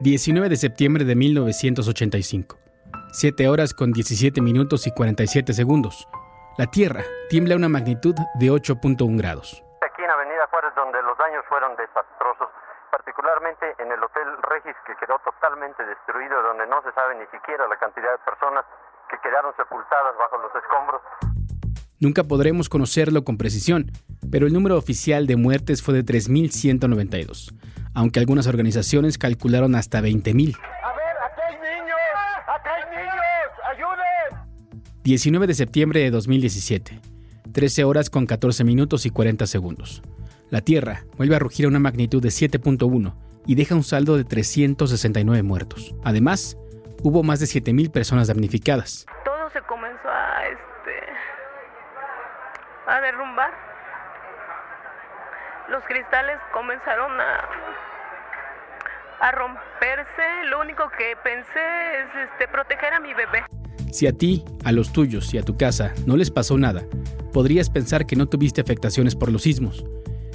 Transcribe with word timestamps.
19 0.00 0.48
de 0.48 0.54
septiembre 0.54 1.04
de 1.04 1.16
1985. 1.16 2.56
7 3.10 3.48
horas 3.48 3.74
con 3.74 3.90
17 3.90 4.40
minutos 4.40 4.86
y 4.86 4.92
47 4.92 5.52
segundos. 5.52 6.06
La 6.56 6.70
Tierra 6.70 7.02
tiembla 7.28 7.54
a 7.54 7.58
una 7.58 7.68
magnitud 7.68 8.14
de 8.38 8.46
8.1 8.46 8.94
grados. 9.18 9.60
Aquí 9.82 10.02
en 10.04 10.10
Avenida 10.10 10.46
Juárez, 10.50 10.70
donde 10.76 11.02
los 11.02 11.18
daños 11.18 11.42
fueron 11.48 11.74
desastrosos, 11.74 12.46
particularmente 12.92 13.74
en 13.82 13.90
el 13.90 13.98
Hotel 13.98 14.38
Regis, 14.46 14.78
que 14.86 14.94
quedó 15.02 15.18
totalmente 15.26 15.82
destruido, 15.82 16.42
donde 16.46 16.68
no 16.68 16.78
se 16.86 16.92
sabe 16.94 17.18
ni 17.18 17.26
siquiera 17.34 17.66
la 17.66 17.76
cantidad 17.82 18.14
de 18.14 18.22
personas 18.22 18.62
que 19.10 19.18
quedaron 19.18 19.50
sepultadas 19.58 20.14
bajo 20.14 20.38
los 20.38 20.54
escombros. 20.54 21.02
Nunca 21.98 22.22
podremos 22.22 22.68
conocerlo 22.68 23.24
con 23.24 23.36
precisión, 23.36 23.90
pero 24.30 24.46
el 24.46 24.52
número 24.52 24.78
oficial 24.78 25.26
de 25.26 25.34
muertes 25.34 25.82
fue 25.82 25.94
de 25.94 26.06
3.192, 26.06 27.50
aunque 27.98 28.20
algunas 28.20 28.46
organizaciones 28.46 29.18
calcularon 29.18 29.74
hasta 29.74 30.00
20.000. 30.00 30.56
19 35.02 35.46
de 35.48 35.54
septiembre 35.54 36.00
de 36.00 36.10
2017, 36.12 37.00
13 37.50 37.82
horas 37.82 38.08
con 38.08 38.26
14 38.26 38.62
minutos 38.62 39.04
y 39.04 39.10
40 39.10 39.48
segundos. 39.48 40.02
La 40.48 40.60
Tierra 40.60 41.06
vuelve 41.16 41.34
a 41.34 41.40
rugir 41.40 41.64
a 41.64 41.68
una 41.70 41.80
magnitud 41.80 42.22
de 42.22 42.28
7.1 42.28 43.16
y 43.46 43.56
deja 43.56 43.74
un 43.74 43.82
saldo 43.82 44.16
de 44.16 44.22
369 44.22 45.42
muertos. 45.42 45.96
Además, 46.04 46.56
hubo 47.02 47.24
más 47.24 47.40
de 47.40 47.46
7.000 47.46 47.90
personas 47.90 48.28
damnificadas. 48.28 49.06
Todo 49.24 49.50
se 49.52 49.60
comenzó 49.62 50.08
a, 50.08 50.44
este, 50.46 51.00
a 52.86 53.00
derrumbar. 53.00 53.67
Los 55.70 55.84
cristales 55.84 56.38
comenzaron 56.52 57.12
a, 57.20 57.48
a 59.20 59.32
romperse. 59.32 60.46
Lo 60.50 60.60
único 60.60 60.88
que 60.96 61.14
pensé 61.22 62.00
es 62.00 62.28
este, 62.30 62.48
proteger 62.48 62.94
a 62.94 63.00
mi 63.00 63.12
bebé. 63.12 63.44
Si 63.92 64.06
a 64.06 64.12
ti, 64.12 64.44
a 64.64 64.72
los 64.72 64.92
tuyos 64.92 65.32
y 65.34 65.38
a 65.38 65.42
tu 65.42 65.56
casa 65.56 65.92
no 66.06 66.16
les 66.16 66.30
pasó 66.30 66.56
nada, 66.56 66.84
podrías 67.32 67.68
pensar 67.68 68.06
que 68.06 68.16
no 68.16 68.26
tuviste 68.26 68.62
afectaciones 68.62 69.14
por 69.14 69.30
los 69.30 69.42
sismos. 69.42 69.84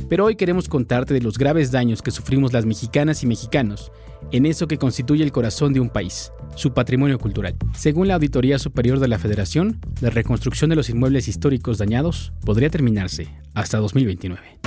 Pero 0.08 0.26
hoy 0.26 0.36
queremos 0.36 0.70
contarte 0.70 1.16
de 1.16 1.22
los 1.22 1.40
graves 1.40 1.72
daños 1.72 2.04
que 2.04 2.12
sufrimos 2.12 2.54
las 2.54 2.66
mexicanas 2.66 3.24
y 3.24 3.28
mexicanos 3.28 3.92
en 4.32 4.46
eso 4.46 4.68
que 4.68 4.78
constituye 4.78 5.24
el 5.24 5.32
corazón 5.32 5.74
de 5.74 5.80
un 5.80 5.90
país, 5.90 6.32
su 6.56 6.74
patrimonio 6.74 7.18
cultural. 7.18 7.56
Según 7.76 8.08
la 8.08 8.16
Auditoría 8.16 8.60
Superior 8.60 9.00
de 9.00 9.08
la 9.08 9.20
Federación, 9.20 9.80
la 10.02 10.12
reconstrucción 10.12 10.70
de 10.70 10.76
los 10.76 10.90
inmuebles 10.90 11.28
históricos 11.28 11.80
dañados 11.80 12.34
podría 12.46 12.70
terminarse 12.70 13.30
hasta 13.54 13.80
2029. 13.80 14.60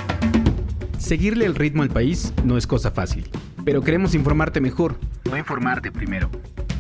Seguirle 0.99 1.45
el 1.45 1.55
ritmo 1.55 1.83
al 1.83 1.91
país 1.91 2.33
no 2.45 2.57
es 2.57 2.67
cosa 2.67 2.91
fácil, 2.91 3.29
pero 3.65 3.83
queremos 3.83 4.15
informarte 4.15 4.61
mejor, 4.61 4.97
no 5.31 5.37
informarte 5.37 5.93
primero. 5.93 6.31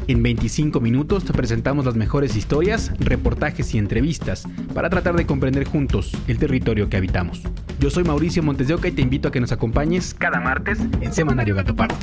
En 0.08 0.22
25 0.22 0.80
minutos 0.80 1.24
te 1.24 1.32
presentamos 1.32 1.84
las 1.84 1.96
mejores 1.96 2.36
historias, 2.36 2.92
reportajes 2.98 3.74
y 3.74 3.78
entrevistas 3.78 4.44
para 4.72 4.88
tratar 4.88 5.16
de 5.16 5.26
comprender 5.26 5.64
juntos 5.64 6.16
el 6.28 6.38
territorio 6.38 6.88
que 6.88 6.96
habitamos. 6.96 7.42
Yo 7.78 7.90
soy 7.90 8.04
Mauricio 8.04 8.42
Montes 8.42 8.68
de 8.68 8.74
Oca 8.74 8.88
y 8.88 8.92
te 8.92 9.02
invito 9.02 9.28
a 9.28 9.32
que 9.32 9.40
nos 9.40 9.52
acompañes 9.52 10.14
cada 10.14 10.40
martes 10.40 10.78
en 11.00 11.12
Semanario 11.12 11.54
Gato 11.54 11.74
Pardo. 11.74 11.96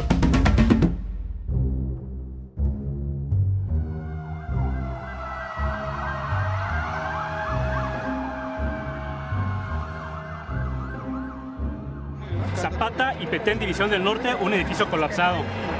Petén, 13.33 13.57
División 13.57 13.89
del 13.89 14.03
Norte, 14.03 14.35
un 14.35 14.53
edificio 14.53 14.88
colapsado. 14.91 15.38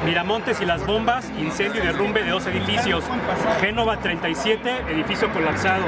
Miramontes 0.08 0.60
y 0.60 0.66
Las 0.66 0.84
Bombas, 0.88 1.32
incendio 1.38 1.84
y 1.84 1.86
derrumbe 1.86 2.24
de 2.24 2.32
dos 2.32 2.48
edificios. 2.48 3.04
Génova 3.62 4.00
37, 4.00 4.86
edificio 4.90 5.32
colapsado. 5.32 5.84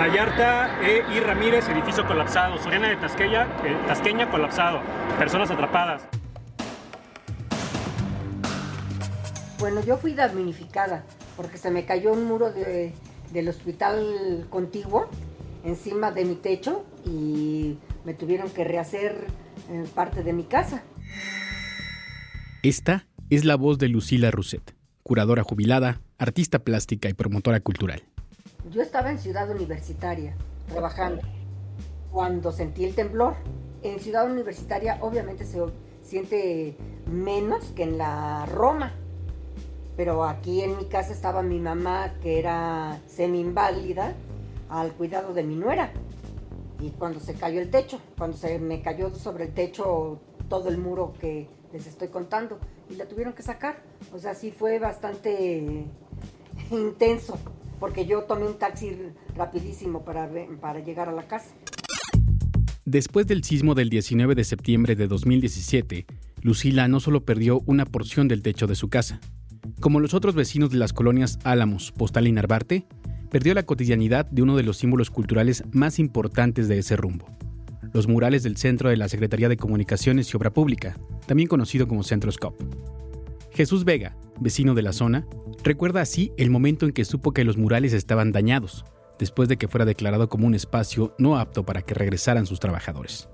Vallarta 0.00 0.80
e 0.80 1.02
y 1.14 1.20
Ramírez, 1.20 1.68
edificio 1.68 2.06
colapsado. 2.06 2.56
Soriana 2.56 2.88
de 2.88 2.96
Tasqueña, 2.96 3.42
eh, 3.64 3.76
Tasqueña 3.86 4.30
colapsado. 4.30 4.80
Personas 5.18 5.50
atrapadas. 5.50 6.08
Bueno, 9.58 9.82
yo 9.82 9.98
fui 9.98 10.14
damnificada 10.14 11.04
porque 11.36 11.58
se 11.58 11.70
me 11.70 11.84
cayó 11.84 12.14
un 12.14 12.24
muro 12.24 12.50
del 12.50 13.48
hospital 13.50 14.46
contiguo 14.48 15.10
encima 15.64 16.12
de 16.12 16.24
mi 16.24 16.36
techo 16.36 16.86
y 17.04 17.76
me 18.06 18.14
tuvieron 18.14 18.48
que 18.48 18.64
rehacer 18.64 19.26
eh, 19.68 19.84
parte 19.94 20.22
de 20.22 20.32
mi 20.32 20.44
casa. 20.44 20.82
Esta 22.62 23.06
es 23.30 23.44
la 23.44 23.56
voz 23.56 23.78
de 23.78 23.88
Lucila 23.88 24.30
Rousset, 24.30 24.74
curadora 25.02 25.42
jubilada, 25.42 26.00
artista 26.18 26.60
plástica 26.60 27.08
y 27.08 27.14
promotora 27.14 27.60
cultural. 27.60 28.02
Yo 28.70 28.80
estaba 28.80 29.10
en 29.10 29.18
Ciudad 29.18 29.50
Universitaria 29.50 30.34
trabajando 30.68 31.22
cuando 32.10 32.52
sentí 32.52 32.84
el 32.84 32.94
temblor. 32.94 33.34
En 33.82 34.00
Ciudad 34.00 34.30
Universitaria 34.30 34.98
obviamente 35.02 35.44
se 35.44 35.60
siente 36.02 36.76
menos 37.06 37.66
que 37.76 37.82
en 37.82 37.98
la 37.98 38.46
Roma. 38.46 38.94
Pero 39.96 40.24
aquí 40.24 40.62
en 40.62 40.76
mi 40.78 40.86
casa 40.86 41.12
estaba 41.12 41.42
mi 41.42 41.60
mamá 41.60 42.14
que 42.22 42.38
era 42.38 43.00
semi 43.06 43.40
inválida 43.40 44.14
al 44.70 44.92
cuidado 44.92 45.34
de 45.34 45.44
mi 45.44 45.54
nuera 45.54 45.92
y 46.80 46.90
cuando 46.90 47.20
se 47.20 47.34
cayó 47.34 47.60
el 47.60 47.70
techo, 47.70 48.00
cuando 48.18 48.36
se 48.36 48.58
me 48.58 48.82
cayó 48.82 49.14
sobre 49.14 49.44
el 49.44 49.54
techo 49.54 50.20
todo 50.54 50.68
el 50.68 50.78
muro 50.78 51.14
que 51.20 51.48
les 51.72 51.88
estoy 51.88 52.06
contando 52.06 52.60
y 52.88 52.94
la 52.94 53.06
tuvieron 53.08 53.34
que 53.34 53.42
sacar. 53.42 53.82
O 54.12 54.18
sea, 54.20 54.36
sí 54.36 54.52
fue 54.52 54.78
bastante 54.78 55.84
intenso 56.70 57.36
porque 57.80 58.06
yo 58.06 58.22
tomé 58.22 58.46
un 58.46 58.56
taxi 58.56 58.96
rapidísimo 59.34 60.04
para, 60.04 60.30
para 60.60 60.78
llegar 60.78 61.08
a 61.08 61.12
la 61.12 61.26
casa. 61.26 61.52
Después 62.84 63.26
del 63.26 63.42
sismo 63.42 63.74
del 63.74 63.90
19 63.90 64.36
de 64.36 64.44
septiembre 64.44 64.94
de 64.94 65.08
2017, 65.08 66.06
Lucila 66.40 66.86
no 66.86 67.00
solo 67.00 67.24
perdió 67.24 67.60
una 67.66 67.84
porción 67.84 68.28
del 68.28 68.42
techo 68.42 68.68
de 68.68 68.76
su 68.76 68.88
casa. 68.88 69.18
Como 69.80 69.98
los 69.98 70.14
otros 70.14 70.36
vecinos 70.36 70.70
de 70.70 70.76
las 70.76 70.92
colonias 70.92 71.40
Álamos, 71.42 71.90
Postal 71.90 72.28
y 72.28 72.32
Narvarte, 72.32 72.86
perdió 73.28 73.54
la 73.54 73.64
cotidianidad 73.64 74.26
de 74.26 74.42
uno 74.42 74.54
de 74.54 74.62
los 74.62 74.76
símbolos 74.76 75.10
culturales 75.10 75.64
más 75.72 75.98
importantes 75.98 76.68
de 76.68 76.78
ese 76.78 76.96
rumbo, 76.96 77.26
los 77.94 78.08
murales 78.08 78.42
del 78.42 78.56
centro 78.56 78.90
de 78.90 78.96
la 78.96 79.08
Secretaría 79.08 79.48
de 79.48 79.56
Comunicaciones 79.56 80.30
y 80.30 80.36
Obra 80.36 80.52
Pública, 80.52 80.98
también 81.26 81.48
conocido 81.48 81.88
como 81.88 82.02
Centro 82.02 82.30
Scop. 82.30 82.60
Jesús 83.52 83.84
Vega, 83.84 84.16
vecino 84.40 84.74
de 84.74 84.82
la 84.82 84.92
zona, 84.92 85.26
recuerda 85.62 86.00
así 86.00 86.32
el 86.36 86.50
momento 86.50 86.86
en 86.86 86.92
que 86.92 87.04
supo 87.04 87.32
que 87.32 87.44
los 87.44 87.56
murales 87.56 87.92
estaban 87.92 88.32
dañados, 88.32 88.84
después 89.18 89.48
de 89.48 89.56
que 89.56 89.68
fuera 89.68 89.84
declarado 89.84 90.28
como 90.28 90.48
un 90.48 90.56
espacio 90.56 91.14
no 91.18 91.38
apto 91.38 91.64
para 91.64 91.82
que 91.82 91.94
regresaran 91.94 92.46
sus 92.46 92.58
trabajadores. 92.58 93.28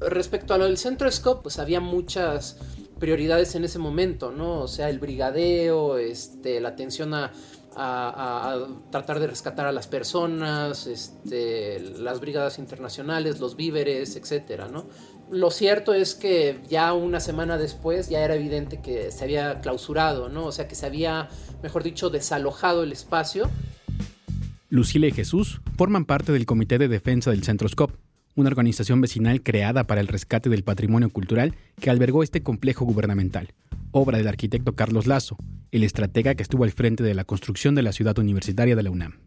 Respecto 0.00 0.54
a 0.54 0.58
lo 0.58 0.66
del 0.66 0.78
Centro 0.78 1.08
pues 1.42 1.58
había 1.58 1.80
muchas 1.80 2.56
prioridades 3.00 3.56
en 3.56 3.64
ese 3.64 3.80
momento, 3.80 4.30
¿no? 4.30 4.60
O 4.60 4.68
sea, 4.68 4.90
el 4.90 5.00
brigadeo, 5.00 5.98
este, 5.98 6.60
la 6.60 6.68
atención 6.68 7.14
a 7.14 7.32
a, 7.80 8.66
tratar 8.90 9.20
de 9.20 9.28
rescatar 9.28 9.66
a 9.66 9.72
las 9.72 9.86
personas, 9.86 10.86
este, 10.86 11.80
las 11.98 12.20
brigadas 12.20 12.58
internacionales, 12.58 13.38
los 13.38 13.56
víveres, 13.56 14.16
etcétera, 14.16 14.68
¿no? 14.68 14.86
Lo 15.30 15.50
cierto 15.50 15.92
es 15.94 16.14
que 16.14 16.58
ya 16.68 16.92
una 16.94 17.20
semana 17.20 17.58
después 17.58 18.08
ya 18.08 18.20
era 18.20 18.34
evidente 18.34 18.80
que 18.80 19.12
se 19.12 19.24
había 19.24 19.60
clausurado, 19.60 20.28
¿no? 20.28 20.46
O 20.46 20.52
sea 20.52 20.66
que 20.66 20.74
se 20.74 20.86
había, 20.86 21.28
mejor 21.62 21.82
dicho, 21.82 22.10
desalojado 22.10 22.82
el 22.82 22.92
espacio. 22.92 23.48
Lucila 24.70 25.06
y 25.06 25.12
Jesús 25.12 25.60
forman 25.76 26.04
parte 26.04 26.32
del 26.32 26.46
Comité 26.46 26.78
de 26.78 26.88
Defensa 26.88 27.30
del 27.30 27.44
Centro 27.44 27.68
Scop, 27.68 27.92
una 28.34 28.48
organización 28.48 29.00
vecinal 29.00 29.42
creada 29.42 29.84
para 29.84 30.00
el 30.00 30.08
rescate 30.08 30.48
del 30.48 30.64
patrimonio 30.64 31.10
cultural 31.10 31.54
que 31.80 31.90
albergó 31.90 32.22
este 32.22 32.42
complejo 32.42 32.84
gubernamental, 32.84 33.52
obra 33.92 34.18
del 34.18 34.28
arquitecto 34.28 34.74
Carlos 34.74 35.06
Lazo, 35.06 35.36
el 35.70 35.84
estratega 35.84 36.34
que 36.34 36.42
estuvo 36.42 36.64
al 36.64 36.72
frente 36.72 37.02
de 37.02 37.14
la 37.14 37.24
construcción 37.24 37.74
de 37.74 37.82
la 37.82 37.92
ciudad 37.92 38.18
universitaria 38.18 38.76
de 38.76 38.82
la 38.82 38.90
UNAM. 38.90 39.20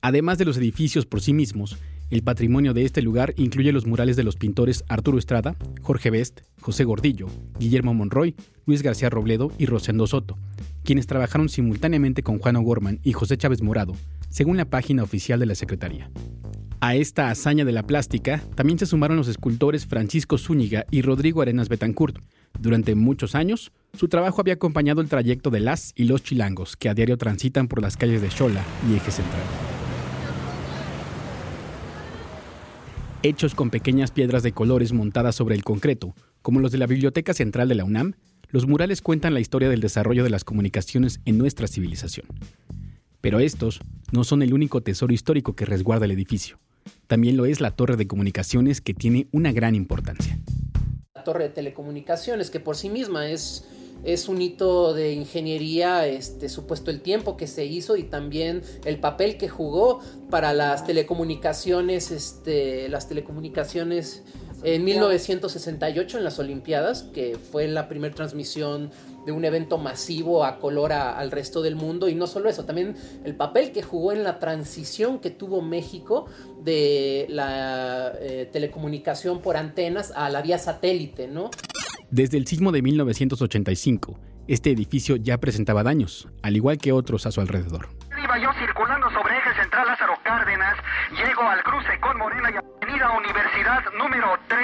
Además 0.00 0.38
de 0.38 0.44
los 0.44 0.56
edificios 0.56 1.06
por 1.06 1.20
sí 1.20 1.32
mismos, 1.32 1.78
El 2.12 2.22
patrimonio 2.22 2.74
de 2.74 2.84
este 2.84 3.00
lugar 3.00 3.32
incluye 3.38 3.72
los 3.72 3.86
murales 3.86 4.16
de 4.16 4.22
los 4.22 4.36
pintores 4.36 4.84
Arturo 4.86 5.16
Estrada, 5.16 5.56
Jorge 5.80 6.10
Best, 6.10 6.42
José 6.60 6.84
Gordillo, 6.84 7.28
Guillermo 7.58 7.94
Monroy, 7.94 8.34
Luis 8.66 8.82
García 8.82 9.08
Robledo 9.08 9.50
y 9.56 9.64
Rosendo 9.64 10.06
Soto, 10.06 10.36
quienes 10.84 11.06
trabajaron 11.06 11.48
simultáneamente 11.48 12.22
con 12.22 12.38
Juan 12.38 12.56
O'Gorman 12.56 13.00
y 13.02 13.14
José 13.14 13.38
Chávez 13.38 13.62
Morado, 13.62 13.94
según 14.28 14.58
la 14.58 14.66
página 14.66 15.02
oficial 15.02 15.40
de 15.40 15.46
la 15.46 15.54
Secretaría. 15.54 16.10
A 16.82 16.96
esta 16.96 17.30
hazaña 17.30 17.64
de 17.64 17.72
la 17.72 17.86
plástica 17.86 18.42
también 18.56 18.78
se 18.78 18.84
sumaron 18.84 19.16
los 19.16 19.28
escultores 19.28 19.86
Francisco 19.86 20.36
Zúñiga 20.36 20.84
y 20.90 21.00
Rodrigo 21.00 21.40
Arenas 21.40 21.70
Betancourt. 21.70 22.18
Durante 22.58 22.94
muchos 22.94 23.34
años, 23.34 23.72
su 23.98 24.08
trabajo 24.08 24.40
había 24.40 24.54
acompañado 24.54 25.00
el 25.00 25.08
trayecto 25.08 25.50
de 25.50 25.60
las 25.60 25.92
y 25.96 26.04
los 26.04 26.22
chilangos 26.22 26.76
que 26.76 26.88
a 26.88 26.94
diario 26.94 27.16
transitan 27.18 27.68
por 27.68 27.82
las 27.82 27.96
calles 27.96 28.22
de 28.22 28.30
Xola 28.30 28.64
y 28.90 28.94
Eje 28.94 29.10
Central. 29.10 29.42
hechos 33.22 33.54
con 33.54 33.70
pequeñas 33.70 34.10
piedras 34.10 34.42
de 34.42 34.52
colores 34.52 34.92
montadas 34.92 35.36
sobre 35.36 35.54
el 35.54 35.64
concreto, 35.64 36.14
como 36.42 36.60
los 36.60 36.72
de 36.72 36.78
la 36.78 36.86
Biblioteca 36.86 37.34
Central 37.34 37.68
de 37.68 37.76
la 37.76 37.84
UNAM, 37.84 38.14
los 38.48 38.66
murales 38.66 39.00
cuentan 39.00 39.32
la 39.32 39.40
historia 39.40 39.68
del 39.68 39.80
desarrollo 39.80 40.24
de 40.24 40.30
las 40.30 40.44
comunicaciones 40.44 41.20
en 41.24 41.38
nuestra 41.38 41.68
civilización. 41.68 42.26
Pero 43.20 43.38
estos 43.38 43.80
no 44.10 44.24
son 44.24 44.42
el 44.42 44.52
único 44.52 44.82
tesoro 44.82 45.14
histórico 45.14 45.54
que 45.54 45.64
resguarda 45.64 46.04
el 46.04 46.10
edificio. 46.10 46.58
También 47.06 47.36
lo 47.36 47.46
es 47.46 47.60
la 47.60 47.70
torre 47.70 47.96
de 47.96 48.06
comunicaciones 48.06 48.80
que 48.80 48.94
tiene 48.94 49.28
una 49.30 49.52
gran 49.52 49.74
importancia. 49.74 50.38
Torre 51.24 51.44
de 51.44 51.50
telecomunicaciones, 51.50 52.50
que 52.50 52.60
por 52.60 52.76
sí 52.76 52.88
misma 52.88 53.28
es 53.28 53.64
es 54.04 54.28
un 54.28 54.42
hito 54.42 54.94
de 54.94 55.12
ingeniería, 55.12 56.06
este, 56.06 56.48
supuesto 56.48 56.90
el 56.90 57.00
tiempo 57.00 57.36
que 57.36 57.46
se 57.46 57.64
hizo 57.64 57.96
y 57.96 58.02
también 58.02 58.62
el 58.84 58.98
papel 58.98 59.36
que 59.36 59.48
jugó 59.48 60.00
para 60.28 60.52
las 60.52 60.84
telecomunicaciones, 60.84 62.10
este, 62.10 62.88
las 62.88 63.08
telecomunicaciones 63.08 64.22
en 64.64 64.84
1968 64.84 66.18
en 66.18 66.24
las 66.24 66.38
Olimpiadas, 66.38 67.04
que 67.14 67.36
fue 67.36 67.66
la 67.68 67.88
primera 67.88 68.14
transmisión 68.14 68.90
de 69.26 69.32
un 69.32 69.44
evento 69.44 69.78
masivo 69.78 70.44
a 70.44 70.58
color 70.58 70.92
al 70.92 71.30
resto 71.30 71.62
del 71.62 71.76
mundo. 71.76 72.08
Y 72.08 72.14
no 72.14 72.26
solo 72.26 72.48
eso, 72.48 72.64
también 72.64 72.96
el 73.24 73.34
papel 73.34 73.72
que 73.72 73.82
jugó 73.82 74.12
en 74.12 74.24
la 74.24 74.38
transición 74.38 75.20
que 75.20 75.30
tuvo 75.30 75.62
México 75.62 76.26
de 76.62 77.26
la 77.28 78.12
eh, 78.20 78.48
telecomunicación 78.52 79.40
por 79.40 79.56
antenas 79.56 80.12
a 80.14 80.28
la 80.30 80.42
vía 80.42 80.58
satélite, 80.58 81.28
¿no? 81.28 81.50
Desde 82.10 82.36
el 82.36 82.46
sismo 82.46 82.72
de 82.72 82.82
1985, 82.82 84.18
este 84.48 84.70
edificio 84.70 85.16
ya 85.16 85.38
presentaba 85.38 85.82
daños, 85.82 86.28
al 86.42 86.56
igual 86.56 86.78
que 86.78 86.92
otros 86.92 87.26
a 87.26 87.32
su 87.32 87.40
alrededor. 87.40 87.88
Llego 91.16 91.42
al 91.42 91.62
cruce 91.62 91.98
con 92.00 92.18
Morena 92.18 92.50
y 92.50 92.56
Avenida 92.56 93.10
Universidad 93.12 93.82
número 93.98 94.38
13, 94.48 94.62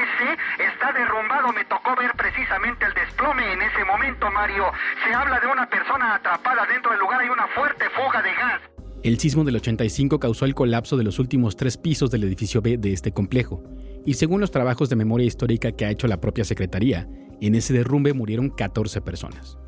está 0.59 0.93
derrumbado, 0.93 1.53
me 1.53 1.65
tocó 1.65 1.95
ver 1.97 2.13
precisamente 2.17 2.85
el 2.85 2.95
desplome 2.95 3.53
en 3.53 3.63
ese 3.63 3.85
momento, 3.85 4.31
Mario. 4.31 4.71
Se 5.05 5.15
habla 5.15 5.41
de 5.41 5.47
una 5.47 5.69
persona 5.69 6.15
atrapada 6.15 6.67
dentro 6.67 6.91
del 6.91 7.01
lugar, 7.01 7.21
hay 7.21 7.29
una 7.29 7.47
fuerte 7.49 7.85
fuga 7.91 8.23
de 8.23 8.33
gas. 8.35 8.61
El 9.03 9.19
sismo 9.19 9.45
del 9.45 9.57
85 9.57 10.19
causó 10.19 10.45
el 10.45 10.55
colapso 10.55 10.97
de 10.97 11.05
los 11.05 11.19
últimos 11.19 11.57
tres 11.57 11.77
pisos 11.77 12.11
del 12.11 12.25
edificio 12.25 12.61
B 12.61 12.79
de 12.79 12.93
este 12.93 13.13
complejo, 13.13 13.63
y 14.05 14.15
según 14.15 14.41
los 14.41 14.51
trabajos 14.51 14.89
de 14.89 14.97
memoria 14.97 15.27
histórica 15.27 15.73
que 15.73 15.87
ha 15.87 15.91
hecho 15.91 16.09
la 16.09 16.21
propia 16.21 16.45
Secretaría, 16.45 17.07
en 17.41 17.55
ese 17.55 17.73
derrumbe 17.73 18.13
murieron 18.13 18.51
14 18.51 19.01
personas. 19.01 19.59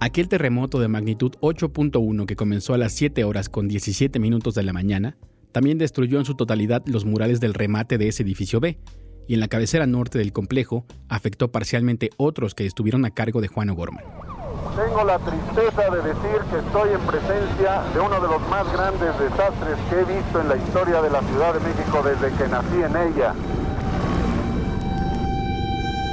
Aquel 0.00 0.28
terremoto 0.28 0.80
de 0.80 0.88
magnitud 0.88 1.32
8.1 1.42 2.24
que 2.24 2.36
comenzó 2.36 2.72
a 2.72 2.78
las 2.78 2.92
7 2.92 3.22
horas 3.24 3.50
con 3.50 3.68
17 3.68 4.18
minutos 4.18 4.54
de 4.54 4.62
la 4.62 4.72
mañana, 4.72 5.18
también 5.52 5.78
destruyó 5.78 6.18
en 6.18 6.24
su 6.24 6.34
totalidad 6.34 6.82
los 6.86 7.04
murales 7.04 7.40
del 7.40 7.54
remate 7.54 7.98
de 7.98 8.08
ese 8.08 8.22
edificio 8.22 8.60
B, 8.60 8.78
y 9.26 9.34
en 9.34 9.40
la 9.40 9.48
cabecera 9.48 9.86
norte 9.86 10.18
del 10.18 10.32
complejo 10.32 10.84
afectó 11.08 11.52
parcialmente 11.52 12.10
otros 12.16 12.54
que 12.54 12.66
estuvieron 12.66 13.04
a 13.04 13.10
cargo 13.10 13.40
de 13.40 13.48
Juan 13.48 13.70
O'Gorman. 13.70 14.04
Tengo 14.76 15.04
la 15.04 15.18
tristeza 15.18 15.90
de 15.90 16.02
decir 16.02 16.40
que 16.50 16.58
estoy 16.58 16.90
en 16.92 17.00
presencia 17.00 17.82
de 17.92 18.00
uno 18.00 18.20
de 18.20 18.28
los 18.28 18.48
más 18.48 18.72
grandes 18.72 19.18
desastres 19.18 19.76
que 19.88 19.96
he 20.00 20.16
visto 20.16 20.40
en 20.40 20.48
la 20.48 20.56
historia 20.56 21.02
de 21.02 21.10
la 21.10 21.22
Ciudad 21.22 21.54
de 21.54 21.60
México 21.60 22.02
desde 22.02 22.36
que 22.36 22.48
nací 22.48 22.82
en 22.82 22.96
ella 22.96 23.34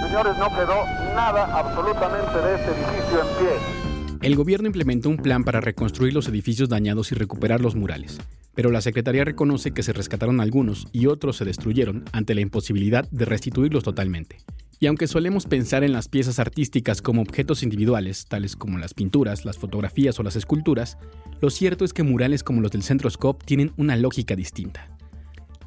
señores, 0.07 0.38
no 0.38 0.50
quedó 0.50 0.86
nada 1.16 1.60
absolutamente 1.60 2.38
de 2.39 2.56
este 2.56 2.72
edificio 2.72 3.22
en 3.22 3.38
pie. 3.38 4.19
El 4.22 4.36
gobierno 4.36 4.68
implementó 4.68 5.10
un 5.10 5.18
plan 5.18 5.44
para 5.44 5.62
reconstruir 5.62 6.13
los 6.13 6.28
edificios 6.28 6.69
dañados 6.69 7.12
y 7.12 7.16
recuperar 7.16 7.62
los 7.62 7.75
murales, 7.75 8.19
pero 8.57 8.71
la 8.71 8.81
Secretaría 8.81 9.24
reconoce 9.24 9.69
que 9.69 9.83
se 9.83 9.94
rescataron 9.94 10.42
algunos 10.42 10.88
y 10.92 11.06
otros 11.06 11.38
se 11.38 11.45
destruyeron 11.45 12.06
ante 12.12 12.33
la 12.33 12.42
imposibilidad 12.42 13.07
de 13.12 13.25
restituirlos 13.25 13.83
totalmente. 13.83 14.38
Y 14.80 14.88
aunque 14.88 15.06
solemos 15.06 15.45
pensar 15.45 15.83
en 15.83 15.94
las 15.94 16.09
piezas 16.09 16.39
artísticas 16.39 17.04
como 17.04 17.21
objetos 17.21 17.62
individuales, 17.62 18.25
tales 18.25 18.56
como 18.56 18.80
las 18.80 18.95
pinturas, 18.95 19.45
las 19.45 19.59
fotografías 19.59 20.19
o 20.19 20.24
las 20.24 20.36
esculturas, 20.36 20.98
lo 21.39 21.51
cierto 21.51 21.86
es 21.86 21.94
que 21.94 22.01
murales 22.01 22.44
como 22.44 22.62
los 22.62 22.71
del 22.71 22.81
Centro 22.81 23.12
Scope 23.12 23.45
tienen 23.45 23.74
una 23.77 23.95
lógica 23.95 24.36
distinta. 24.36 24.89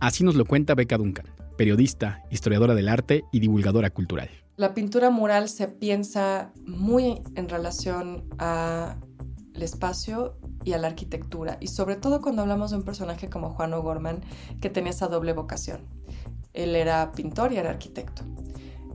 Así 0.01 0.25
nos 0.25 0.35
lo 0.35 0.45
cuenta 0.45 0.75
Becca 0.75 0.99
Duncan, 0.99 1.27
periodista, 1.57 2.25
historiadora 2.33 2.75
del 2.75 2.89
arte 2.89 3.23
y 3.31 3.39
divulgadora 3.39 3.91
cultural. 3.91 4.31
La 4.57 4.75
pintura 4.75 5.11
mural 5.11 5.49
se 5.49 5.69
piensa 5.69 6.53
muy 6.67 7.23
en 7.37 7.49
relación 7.49 8.25
al 8.39 8.97
espacio 9.55 10.41
y 10.65 10.73
a 10.73 10.79
la 10.79 10.89
arquitectura, 10.89 11.57
y 11.61 11.69
sobre 11.69 11.97
todo 11.97 12.21
cuando 12.21 12.43
hablamos 12.43 12.71
de 12.71 12.79
un 12.79 12.83
personaje 12.83 13.29
como 13.29 13.51
Juan 13.51 13.73
O'Gorman, 13.73 14.21
que 14.61 14.71
tenía 14.71 14.91
esa 14.91 15.09
doble 15.09 15.33
vocación. 15.33 15.81
Él 16.53 16.75
era 16.75 17.13
pintor 17.13 17.53
y 17.53 17.57
era 17.57 17.71
arquitecto. 17.71 18.23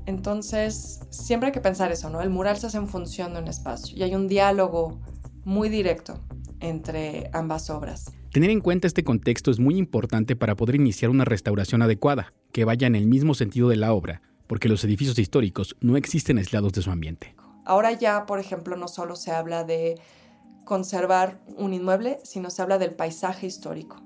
Entonces, 0.05 0.99
siempre 1.09 1.47
hay 1.47 1.53
que 1.53 1.61
pensar 1.61 1.91
eso, 1.91 2.09
¿no? 2.09 2.21
El 2.21 2.29
mural 2.29 2.57
se 2.57 2.67
hace 2.67 2.77
en 2.77 2.87
función 2.87 3.33
de 3.33 3.39
un 3.39 3.47
espacio 3.47 3.97
y 3.97 4.03
hay 4.03 4.13
un 4.13 4.27
diálogo 4.27 4.99
muy 5.43 5.69
directo 5.69 6.19
entre 6.59 7.29
ambas 7.33 7.69
obras. 7.69 8.11
Tener 8.31 8.49
en 8.49 8.59
cuenta 8.59 8.87
este 8.87 9.03
contexto 9.03 9.49
es 9.49 9.59
muy 9.59 9.77
importante 9.77 10.35
para 10.35 10.55
poder 10.55 10.75
iniciar 10.75 11.09
una 11.09 11.25
restauración 11.25 11.81
adecuada, 11.81 12.33
que 12.51 12.65
vaya 12.65 12.85
en 12.85 12.95
el 12.95 13.07
mismo 13.07 13.33
sentido 13.33 13.69
de 13.69 13.77
la 13.77 13.93
obra, 13.93 14.21
porque 14.47 14.69
los 14.69 14.83
edificios 14.83 15.17
históricos 15.17 15.75
no 15.79 15.97
existen 15.97 16.37
aislados 16.37 16.73
de 16.73 16.81
su 16.81 16.91
ambiente. 16.91 17.35
Ahora 17.63 17.93
ya, 17.93 18.25
por 18.25 18.39
ejemplo, 18.39 18.75
no 18.75 18.87
solo 18.87 19.15
se 19.15 19.31
habla 19.31 19.63
de 19.63 19.99
conservar 20.65 21.41
un 21.57 21.73
inmueble, 21.73 22.19
sino 22.23 22.49
se 22.49 22.61
habla 22.61 22.77
del 22.77 22.95
paisaje 22.95 23.47
histórico. 23.47 23.97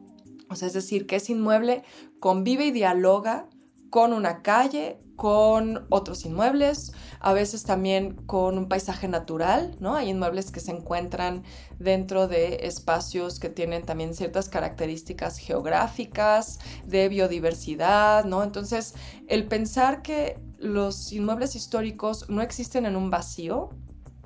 O 0.49 0.55
sea, 0.55 0.67
es 0.67 0.73
decir, 0.73 1.07
que 1.07 1.15
ese 1.17 1.31
inmueble 1.31 1.83
convive 2.19 2.67
y 2.67 2.71
dialoga 2.71 3.47
con 3.89 4.13
una 4.13 4.41
calle, 4.41 4.99
con 5.15 5.85
otros 5.89 6.25
inmuebles, 6.25 6.93
a 7.19 7.33
veces 7.33 7.63
también 7.63 8.13
con 8.25 8.57
un 8.57 8.67
paisaje 8.69 9.07
natural, 9.07 9.75
¿no? 9.79 9.95
Hay 9.95 10.09
inmuebles 10.09 10.51
que 10.51 10.59
se 10.59 10.71
encuentran 10.71 11.43
dentro 11.77 12.27
de 12.27 12.59
espacios 12.67 13.39
que 13.39 13.49
tienen 13.49 13.83
también 13.85 14.13
ciertas 14.13 14.47
características 14.47 15.37
geográficas, 15.37 16.59
de 16.85 17.09
biodiversidad, 17.09 18.25
¿no? 18.25 18.43
Entonces, 18.43 18.93
el 19.27 19.47
pensar 19.47 20.01
que 20.01 20.39
los 20.57 21.11
inmuebles 21.11 21.55
históricos 21.55 22.29
no 22.29 22.41
existen 22.41 22.85
en 22.85 22.95
un 22.95 23.09
vacío, 23.09 23.71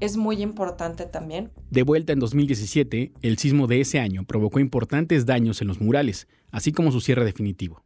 es 0.03 0.17
muy 0.17 0.41
importante 0.41 1.05
también. 1.05 1.51
De 1.69 1.83
vuelta 1.83 2.11
en 2.11 2.19
2017, 2.19 3.13
el 3.21 3.37
sismo 3.37 3.67
de 3.67 3.79
ese 3.79 3.99
año 3.99 4.25
provocó 4.25 4.59
importantes 4.59 5.25
daños 5.25 5.61
en 5.61 5.69
los 5.69 5.79
murales, 5.79 6.27
así 6.51 6.73
como 6.73 6.91
su 6.91 6.99
cierre 6.99 7.23
definitivo. 7.23 7.83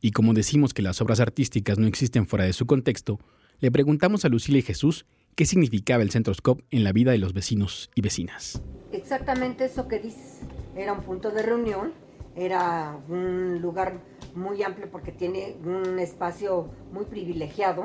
Y 0.00 0.10
como 0.10 0.34
decimos 0.34 0.74
que 0.74 0.82
las 0.82 1.00
obras 1.00 1.20
artísticas 1.20 1.78
no 1.78 1.86
existen 1.86 2.26
fuera 2.26 2.44
de 2.44 2.52
su 2.52 2.66
contexto, 2.66 3.20
le 3.60 3.70
preguntamos 3.70 4.24
a 4.24 4.28
Lucila 4.28 4.58
y 4.58 4.62
Jesús 4.62 5.06
qué 5.36 5.46
significaba 5.46 6.02
el 6.02 6.10
Centroscope 6.10 6.64
en 6.72 6.82
la 6.82 6.90
vida 6.90 7.12
de 7.12 7.18
los 7.18 7.32
vecinos 7.32 7.90
y 7.94 8.00
vecinas. 8.00 8.60
Exactamente 8.90 9.66
eso 9.66 9.86
que 9.86 10.00
dices. 10.00 10.40
Era 10.74 10.94
un 10.94 11.02
punto 11.02 11.30
de 11.30 11.42
reunión, 11.42 11.92
era 12.34 12.98
un 13.08 13.62
lugar 13.62 14.00
muy 14.34 14.64
amplio 14.64 14.90
porque 14.90 15.12
tiene 15.12 15.54
un 15.64 16.00
espacio 16.00 16.70
muy 16.92 17.04
privilegiado 17.04 17.84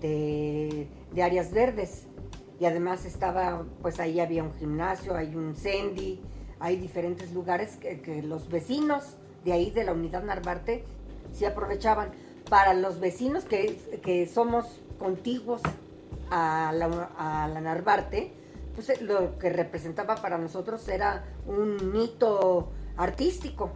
de, 0.00 0.88
áreas 1.22 1.52
verdes. 1.52 2.06
Y 2.60 2.64
además 2.64 3.04
estaba, 3.04 3.64
pues 3.82 4.00
ahí 4.00 4.20
había 4.20 4.42
un 4.42 4.52
gimnasio, 4.54 5.14
hay 5.14 5.34
un 5.34 5.54
Sandy, 5.54 6.20
hay 6.58 6.76
diferentes 6.76 7.32
lugares 7.32 7.76
que, 7.76 8.00
que 8.00 8.22
los 8.22 8.48
vecinos 8.48 9.16
de 9.44 9.52
ahí, 9.52 9.70
de 9.70 9.84
la 9.84 9.92
unidad 9.92 10.22
Narvarte, 10.24 10.84
se 11.32 11.46
aprovechaban. 11.46 12.10
Para 12.48 12.72
los 12.74 12.98
vecinos 12.98 13.44
que, 13.44 14.30
somos 14.32 14.64
contiguos 14.98 15.60
a 16.30 16.72
la, 16.74 17.10
a 17.18 17.48
la 17.48 17.60
Narvarte, 17.60 18.32
pues 18.74 18.88
eh, 18.88 18.98
lo 19.02 19.38
que 19.38 19.50
representaba 19.50 20.16
para 20.16 20.38
nosotros 20.38 20.88
era 20.88 21.24
un 21.46 21.92
mito 21.92 22.70
artístico, 22.96 23.70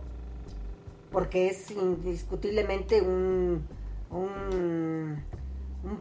porque 1.11 1.49
es 1.49 1.71
indiscutiblemente 1.71 3.03
un, 3.03 3.67
un 4.11 5.23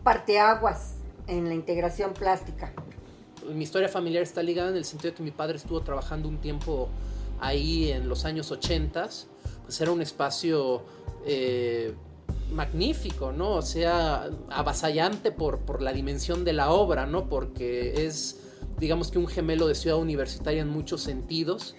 parteaguas 0.04 0.96
en 1.28 1.48
la 1.48 1.54
integración 1.54 2.14
plástica. 2.14 2.74
Mi 3.54 3.64
historia 3.64 3.90
familiar 3.90 4.24
está 4.24 4.44
ligada 4.44 4.70
en 4.70 4.78
el 4.78 4.86
sentido 4.86 5.12
de 5.12 5.18
que 5.18 5.24
mi 5.24 5.32
padre 5.32 5.58
estuvo 5.58 5.82
trabajando 5.82 6.28
un 6.28 6.38
tiempo 6.38 6.90
ahí 7.40 7.92
en 7.92 8.08
los 8.08 8.26
años 8.26 8.52
80, 8.52 9.10
pues 9.64 9.82
era 9.82 9.92
un 9.92 10.02
espacio 10.02 10.84
eh, 11.26 11.94
magnífico, 12.52 13.32
¿no? 13.32 13.52
O 13.54 13.62
sea, 13.62 14.30
avasallante 14.50 15.32
por, 15.32 15.60
por 15.60 15.82
la 15.82 15.94
dimensión 15.94 16.44
de 16.46 16.54
la 16.54 16.72
obra, 16.72 17.06
¿no? 17.06 17.28
Porque 17.30 18.06
es, 18.06 18.40
digamos 18.80 19.12
que 19.12 19.18
un 19.18 19.28
gemelo 19.28 19.68
de 19.68 19.76
ciudad 19.76 19.98
universitaria 19.98 20.62
en 20.62 20.70
muchos 20.70 21.02
sentidos. 21.02 21.76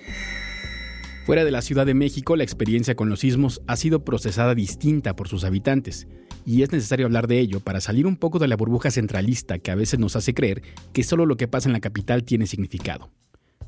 Fuera 1.24 1.44
de 1.44 1.52
la 1.52 1.62
Ciudad 1.62 1.86
de 1.86 1.94
México, 1.94 2.34
la 2.34 2.42
experiencia 2.42 2.96
con 2.96 3.08
los 3.08 3.20
sismos 3.20 3.62
ha 3.68 3.76
sido 3.76 4.04
procesada 4.04 4.56
distinta 4.56 5.14
por 5.14 5.28
sus 5.28 5.44
habitantes, 5.44 6.08
y 6.44 6.62
es 6.62 6.72
necesario 6.72 7.06
hablar 7.06 7.26
de 7.26 7.38
ello 7.38 7.60
para 7.60 7.80
salir 7.80 8.06
un 8.06 8.16
poco 8.16 8.38
de 8.38 8.48
la 8.48 8.56
burbuja 8.56 8.90
centralista 8.90 9.58
que 9.58 9.70
a 9.70 9.74
veces 9.74 9.98
nos 9.98 10.16
hace 10.16 10.34
creer 10.34 10.62
que 10.92 11.04
solo 11.04 11.26
lo 11.26 11.36
que 11.36 11.48
pasa 11.48 11.68
en 11.68 11.72
la 11.72 11.80
capital 11.80 12.24
tiene 12.24 12.46
significado. 12.46 13.10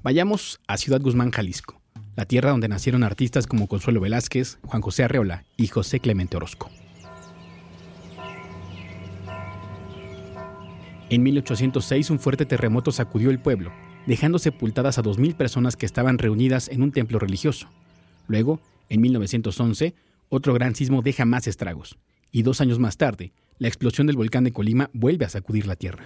Vayamos 0.02 0.60
a 0.66 0.76
Ciudad 0.76 1.00
Guzmán, 1.00 1.30
Jalisco, 1.30 1.80
la 2.16 2.26
tierra 2.26 2.50
donde 2.50 2.68
nacieron 2.68 3.02
artistas 3.02 3.46
como 3.46 3.68
Consuelo 3.68 4.00
Velázquez, 4.00 4.58
Juan 4.62 4.82
José 4.82 5.04
Arreola 5.04 5.44
y 5.56 5.68
José 5.68 6.00
Clemente 6.00 6.36
Orozco. 6.36 6.70
En 11.10 11.22
1806 11.22 12.10
un 12.10 12.18
fuerte 12.18 12.46
terremoto 12.46 12.90
sacudió 12.90 13.30
el 13.30 13.38
pueblo, 13.38 13.72
dejando 14.06 14.38
sepultadas 14.38 14.98
a 14.98 15.02
2.000 15.02 15.36
personas 15.36 15.76
que 15.76 15.86
estaban 15.86 16.18
reunidas 16.18 16.68
en 16.68 16.82
un 16.82 16.92
templo 16.92 17.18
religioso. 17.18 17.68
Luego, 18.26 18.60
en 18.88 19.00
1911, 19.00 19.94
otro 20.28 20.54
gran 20.54 20.74
sismo 20.74 21.02
deja 21.02 21.24
más 21.24 21.46
estragos, 21.46 21.98
y 22.34 22.42
dos 22.42 22.60
años 22.60 22.80
más 22.80 22.96
tarde, 22.96 23.32
la 23.58 23.68
explosión 23.68 24.08
del 24.08 24.16
volcán 24.16 24.42
de 24.42 24.50
Colima 24.50 24.90
vuelve 24.92 25.24
a 25.24 25.28
sacudir 25.28 25.68
la 25.68 25.76
Tierra. 25.76 26.04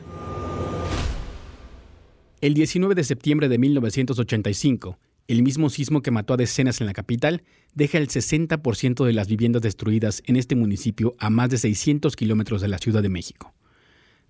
El 2.42 2.52
19 2.52 2.94
de 2.94 3.02
septiembre 3.02 3.48
de 3.48 3.56
1985, 3.56 4.98
el 5.26 5.42
mismo 5.42 5.70
sismo 5.70 6.02
que 6.02 6.10
mató 6.10 6.34
a 6.34 6.36
decenas 6.36 6.82
en 6.82 6.86
la 6.86 6.92
capital 6.92 7.44
deja 7.74 7.96
el 7.96 8.08
60% 8.08 9.06
de 9.06 9.12
las 9.14 9.26
viviendas 9.26 9.62
destruidas 9.62 10.22
en 10.26 10.36
este 10.36 10.54
municipio 10.54 11.16
a 11.18 11.30
más 11.30 11.48
de 11.48 11.56
600 11.56 12.14
kilómetros 12.14 12.60
de 12.60 12.68
la 12.68 12.76
Ciudad 12.76 13.00
de 13.02 13.08
México. 13.08 13.54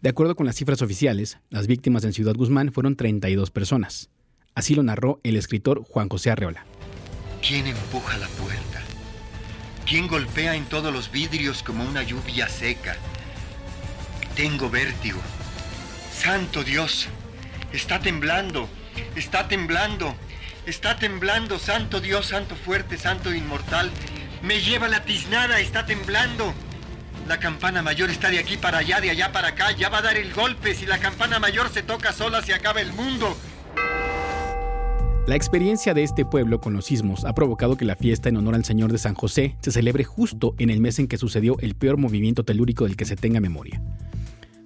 De 0.01 0.11
acuerdo 0.11 0.37
con 0.37 0.47
las 0.47 0.55
cifras 0.55 0.83
oficiales, 0.83 1.39
las 1.51 1.67
víctimas 1.67 2.05
en 2.05 2.13
Ciudad 2.13 2.37
Guzmán 2.37 2.71
fueron 2.71 2.95
32 2.95 3.51
personas. 3.51 4.09
Así 4.55 4.77
lo 4.77 4.85
narró 4.85 5.19
el 5.25 5.35
escritor 5.35 5.83
Juan 5.83 6.09
José 6.09 6.31
Arreola. 6.31 6.65
¿Quién 7.43 7.67
empuja 7.67 8.17
la 8.19 8.29
puerta? 8.29 8.88
¿Quién 9.89 10.07
golpea 10.07 10.55
en 10.55 10.67
todos 10.67 10.93
los 10.93 11.11
vidrios 11.11 11.63
como 11.63 11.83
una 11.83 12.03
lluvia 12.03 12.47
seca? 12.51 12.95
Tengo 14.37 14.69
vértigo. 14.69 15.19
Santo 16.13 16.63
Dios, 16.63 17.09
está 17.73 17.99
temblando, 17.99 18.69
está 19.17 19.49
temblando, 19.49 20.15
está 20.67 20.97
temblando, 20.97 21.59
Santo 21.59 22.01
Dios, 22.01 22.27
Santo 22.27 22.55
fuerte, 22.55 22.99
Santo 22.99 23.33
inmortal. 23.33 23.91
Me 24.43 24.61
lleva 24.61 24.89
la 24.89 25.05
tiznada, 25.05 25.59
está 25.59 25.87
temblando. 25.87 26.53
La 27.27 27.41
campana 27.41 27.81
mayor 27.81 28.11
está 28.11 28.29
de 28.29 28.41
aquí 28.41 28.59
para 28.59 28.79
allá, 28.79 29.01
de 29.01 29.09
allá 29.09 29.33
para 29.33 29.49
acá. 29.49 29.71
Ya 29.73 29.89
va 29.89 29.99
a 29.99 30.03
dar 30.03 30.19
el 30.19 30.35
golpe. 30.35 30.75
Si 30.75 30.85
la 30.85 30.99
campana 30.99 31.39
mayor 31.39 31.73
se 31.73 31.83
toca 31.83 32.13
sola, 32.13 32.43
se 32.43 32.53
acaba 32.53 32.83
el 32.83 32.93
mundo. 32.93 33.39
La 35.29 35.37
experiencia 35.37 35.93
de 35.93 36.05
este 36.05 36.25
pueblo 36.25 36.59
con 36.59 36.73
los 36.73 36.87
sismos 36.87 37.27
ha 37.27 37.35
provocado 37.35 37.77
que 37.77 37.85
la 37.85 37.97
fiesta 37.97 38.31
en 38.31 38.39
honor 38.39 38.55
al 38.55 38.65
Señor 38.65 38.93
de 38.93 38.97
San 38.97 39.13
José 39.15 39.57
se 39.61 39.71
celebre 39.71 40.03
justo 40.03 40.55
en 40.59 40.71
el 40.71 40.81
mes 40.81 40.99
en 40.99 41.07
que 41.07 41.19
sucedió 41.19 41.59
el 41.61 41.75
peor 41.75 41.99
movimiento 41.99 42.45
telúrico 42.45 42.85
del 42.85 42.97
que 42.97 43.05
se 43.05 43.15
tenga 43.15 43.39
memoria. 43.39 43.83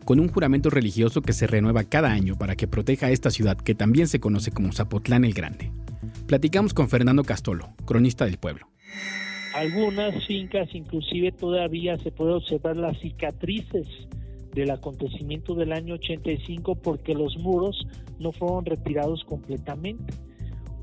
Con 0.04 0.20
un 0.20 0.28
juramento 0.28 0.70
religioso 0.70 1.20
que 1.20 1.32
se 1.32 1.48
renueva 1.48 1.82
cada 1.82 2.12
año 2.12 2.38
para 2.38 2.54
que 2.54 2.68
proteja 2.68 3.06
a 3.06 3.10
esta 3.10 3.32
ciudad 3.32 3.56
que 3.56 3.74
también 3.74 4.06
se 4.06 4.20
conoce 4.20 4.52
como 4.52 4.72
Zapotlán 4.72 5.24
el 5.24 5.34
Grande. 5.34 5.72
Platicamos 6.28 6.74
con 6.74 6.88
Fernando 6.88 7.24
Castolo, 7.24 7.70
cronista 7.84 8.24
del 8.24 8.38
pueblo. 8.38 8.68
Algunas 9.56 10.14
fincas 10.28 10.68
inclusive 10.74 11.32
todavía 11.32 11.98
se 11.98 12.12
puede 12.12 12.34
observar 12.34 12.76
las 12.76 12.96
cicatrices 13.00 13.88
del 14.54 14.70
acontecimiento 14.70 15.56
del 15.56 15.72
año 15.72 15.94
85 15.94 16.76
porque 16.76 17.14
los 17.14 17.36
muros 17.38 17.84
no 18.20 18.30
fueron 18.30 18.64
retirados 18.64 19.24
completamente. 19.24 20.14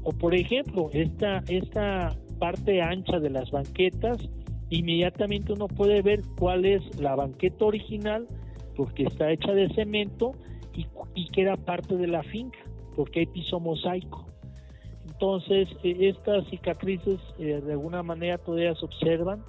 O 0.04 0.12
por 0.12 0.34
ejemplo, 0.34 0.90
esta, 0.94 1.44
esta 1.48 2.16
parte 2.40 2.82
ancha 2.82 3.20
de 3.20 3.30
las 3.30 3.52
banquetas, 3.52 4.18
inmediatamente 4.70 5.54
uno 5.54 5.68
puede 5.68 6.02
ver 6.02 6.22
cuál 6.38 6.66
es 6.66 6.82
la 7.00 7.16
banqueta 7.16 7.66
original 7.66 8.28
porque 8.76 9.04
está 9.04 9.32
hecha 9.32 9.54
de 9.54 9.70
cemento 9.74 10.32
y, 10.74 10.88
y 11.16 11.30
que 11.30 11.42
era 11.42 11.58
parte 11.58 11.98
de 11.98 12.08
la 12.08 12.24
finca 12.24 12.60
porque 12.96 13.22
hay 13.22 13.26
piso 13.28 13.60
mosaico. 13.62 14.26
Entonces, 15.08 15.70
e, 15.84 16.10
estas 16.10 16.46
cicatrices 16.50 17.20
eh, 17.38 17.62
de 17.62 17.72
alguna 17.72 18.04
manera 18.04 18.38
todavía 18.38 18.76
se 18.76 18.86
observan. 18.86 19.44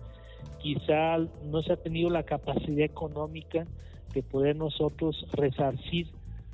Quizá 0.60 1.18
no 1.46 1.62
se 1.62 1.72
ha 1.72 1.76
tenido 1.76 2.10
la 2.10 2.22
capacidad 2.22 2.84
económica 2.84 3.66
de 4.14 4.22
poder 4.22 4.56
nosotros 4.56 5.26
resarcir 5.32 6.08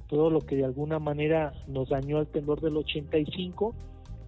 todo 0.08 0.30
lo 0.30 0.40
que 0.40 0.56
de 0.56 0.64
alguna 0.64 0.98
manera 0.98 1.52
nos 1.66 1.88
dañó 1.88 2.20
el 2.20 2.26
temblor 2.26 2.60
del 2.60 2.76
85, 2.76 3.74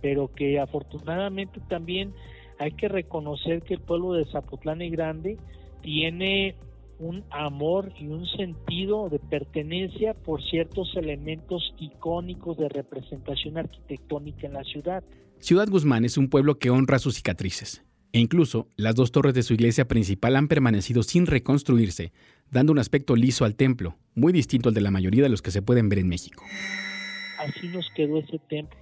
pero 0.00 0.32
que 0.34 0.58
afortunadamente 0.58 1.60
también 1.68 2.12
hay 2.58 2.72
que 2.72 2.88
reconocer 2.88 3.62
que 3.62 3.74
el 3.74 3.80
pueblo 3.80 4.12
de 4.12 4.26
Zapotlán 4.26 4.82
y 4.82 4.90
Grande 4.90 5.38
tiene 5.82 6.56
un 6.98 7.24
amor 7.30 7.92
y 7.98 8.08
un 8.08 8.26
sentido 8.26 9.08
de 9.08 9.20
pertenencia 9.20 10.14
por 10.14 10.42
ciertos 10.42 10.96
elementos 10.96 11.74
icónicos 11.78 12.58
de 12.58 12.68
representación 12.68 13.56
arquitectónica 13.56 14.46
en 14.46 14.54
la 14.54 14.64
ciudad. 14.64 15.04
Ciudad 15.38 15.68
Guzmán 15.68 16.04
es 16.04 16.18
un 16.18 16.28
pueblo 16.28 16.58
que 16.58 16.70
honra 16.70 16.98
sus 16.98 17.14
cicatrices, 17.14 17.84
e 18.12 18.18
incluso 18.18 18.68
las 18.76 18.96
dos 18.96 19.12
torres 19.12 19.34
de 19.34 19.44
su 19.44 19.54
iglesia 19.54 19.86
principal 19.86 20.34
han 20.34 20.48
permanecido 20.48 21.04
sin 21.04 21.26
reconstruirse, 21.26 22.12
dando 22.50 22.72
un 22.72 22.78
aspecto 22.78 23.16
liso 23.16 23.44
al 23.44 23.56
templo, 23.56 23.96
muy 24.14 24.32
distinto 24.32 24.68
al 24.68 24.74
de 24.74 24.80
la 24.80 24.90
mayoría 24.90 25.22
de 25.22 25.28
los 25.28 25.42
que 25.42 25.50
se 25.50 25.62
pueden 25.62 25.88
ver 25.88 26.00
en 26.00 26.08
México. 26.08 26.44
Así 27.38 27.68
nos 27.68 27.88
quedó 27.94 28.18
ese 28.18 28.38
templo. 28.48 28.78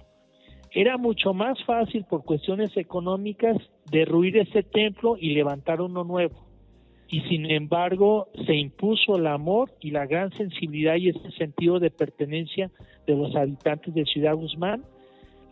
Era 0.71 0.97
mucho 0.97 1.33
más 1.33 1.57
fácil 1.65 2.05
por 2.09 2.23
cuestiones 2.23 2.75
económicas 2.75 3.57
derruir 3.89 4.37
ese 4.37 4.63
templo 4.63 5.17
y 5.19 5.33
levantar 5.33 5.81
uno 5.81 6.03
nuevo 6.03 6.47
y 7.09 7.21
sin 7.21 7.49
embargo 7.49 8.27
se 8.45 8.55
impuso 8.55 9.17
el 9.17 9.27
amor 9.27 9.71
y 9.79 9.91
la 9.91 10.05
gran 10.05 10.31
sensibilidad 10.33 10.95
y 10.95 11.09
ese 11.09 11.31
sentido 11.31 11.79
de 11.79 11.89
pertenencia 11.89 12.69
de 13.05 13.15
los 13.15 13.35
habitantes 13.35 13.93
de 13.93 14.05
Ciudad 14.05 14.35
Guzmán. 14.35 14.83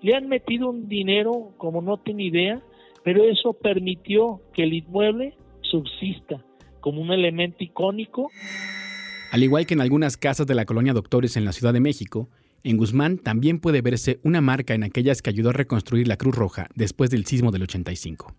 Le 0.01 0.15
han 0.15 0.27
metido 0.27 0.69
un 0.69 0.87
dinero 0.89 1.53
como 1.57 1.81
no 1.81 1.97
tiene 1.97 2.23
idea, 2.23 2.61
pero 3.03 3.23
eso 3.23 3.53
permitió 3.53 4.41
que 4.53 4.63
el 4.63 4.73
inmueble 4.73 5.35
subsista 5.61 6.43
como 6.85 7.01
un 7.01 7.11
elemento 7.11 7.63
icónico. 7.63 8.29
Al 9.31 9.41
igual 9.41 9.65
que 9.65 9.73
en 9.73 9.81
algunas 9.81 10.17
casas 10.17 10.45
de 10.45 10.53
la 10.53 10.65
colonia 10.65 10.93
Doctores 10.93 11.35
en 11.35 11.43
la 11.43 11.51
Ciudad 11.51 11.73
de 11.73 11.79
México, 11.79 12.29
en 12.63 12.77
Guzmán 12.77 13.17
también 13.17 13.57
puede 13.57 13.81
verse 13.81 14.19
una 14.21 14.39
marca 14.39 14.75
en 14.75 14.83
aquellas 14.83 15.23
que 15.23 15.31
ayudó 15.31 15.49
a 15.49 15.53
reconstruir 15.53 16.07
la 16.07 16.17
Cruz 16.17 16.35
Roja 16.35 16.67
después 16.75 17.09
del 17.09 17.25
sismo 17.25 17.49
del 17.49 17.63
85. 17.63 18.35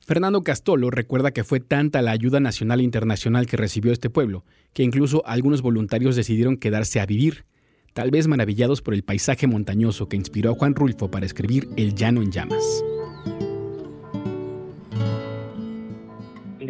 Fernando 0.00 0.42
Castolo 0.42 0.90
recuerda 0.90 1.30
que 1.30 1.44
fue 1.44 1.60
tanta 1.60 2.02
la 2.02 2.10
ayuda 2.10 2.40
nacional 2.40 2.80
e 2.80 2.82
internacional 2.82 3.46
que 3.46 3.56
recibió 3.56 3.92
este 3.92 4.10
pueblo, 4.10 4.44
que 4.72 4.82
incluso 4.82 5.24
algunos 5.24 5.62
voluntarios 5.62 6.16
decidieron 6.16 6.56
quedarse 6.56 6.98
a 6.98 7.06
vivir, 7.06 7.44
tal 7.92 8.10
vez 8.10 8.26
maravillados 8.26 8.82
por 8.82 8.94
el 8.94 9.04
paisaje 9.04 9.46
montañoso 9.46 10.08
que 10.08 10.16
inspiró 10.16 10.50
a 10.50 10.54
Juan 10.54 10.74
Rulfo 10.74 11.08
para 11.08 11.24
escribir 11.24 11.68
El 11.76 11.94
Llano 11.94 12.20
en 12.20 12.32
Llamas. 12.32 12.82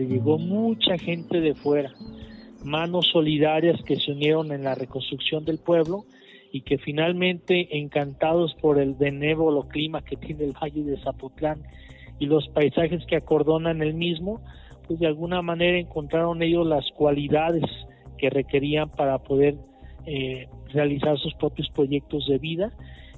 Le 0.05 0.17
llegó 0.17 0.37
mucha 0.37 0.99
gente 0.99 1.41
de 1.41 1.55
fuera, 1.55 1.91
manos 2.63 3.09
solidarias 3.11 3.83
que 3.85 3.97
se 3.97 4.13
unieron 4.13 4.53
en 4.53 4.63
la 4.63 4.75
reconstrucción 4.75 5.47
del 5.47 5.59
pueblo 5.59 6.05
y 6.53 6.61
que 6.61 6.77
finalmente, 6.77 7.79
encantados 7.79 8.55
por 8.61 8.79
el 8.79 8.93
benévolo 8.93 9.63
clima 9.63 10.03
que 10.03 10.17
tiene 10.17 10.45
el 10.45 10.53
Valle 10.53 10.83
de 10.83 10.99
Zapotlán 10.99 11.63
y 12.19 12.27
los 12.27 12.47
paisajes 12.49 13.07
que 13.07 13.17
acordonan 13.17 13.81
el 13.81 13.95
mismo, 13.95 14.43
pues 14.87 15.01
de 15.01 15.07
alguna 15.07 15.41
manera 15.41 15.79
encontraron 15.79 16.43
ellos 16.43 16.67
las 16.67 16.85
cualidades 16.91 17.65
que 18.19 18.29
requerían 18.29 18.91
para 18.91 19.19
poder 19.21 19.57
eh, 20.05 20.49
realizar 20.71 21.19
sus 21.19 21.33
propios 21.35 21.71
proyectos 21.71 22.27
de 22.29 22.37
vida. 22.37 22.73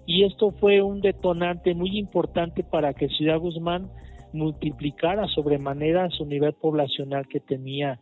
Y 0.07 0.23
esto 0.23 0.53
fue 0.53 0.83
un 0.83 1.01
detonante 1.01 1.75
muy 1.75 1.99
importante 1.99 2.63
para 2.63 2.95
que 2.95 3.09
Ciudad 3.09 3.41
Guzmán 3.41 3.91
multiplicara 4.37 5.27
sobremanera 5.29 6.11
su 6.11 6.27
nivel 6.27 6.53
poblacional 6.53 7.27
que 7.27 7.41
tenía 7.41 7.99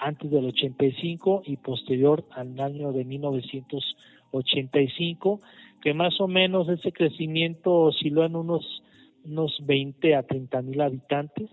antes 0.00 0.30
del 0.30 0.44
85 0.46 1.42
y 1.44 1.56
posterior 1.56 2.24
al 2.30 2.60
año 2.60 2.92
de 2.92 3.04
1985, 3.04 5.40
que 5.82 5.94
más 5.94 6.20
o 6.20 6.28
menos 6.28 6.68
ese 6.68 6.92
crecimiento 6.92 7.72
osciló 7.72 8.24
en 8.24 8.36
unos 8.36 8.84
unos 9.24 9.56
20 9.64 10.16
a 10.16 10.22
30 10.22 10.62
mil 10.62 10.80
habitantes. 10.82 11.50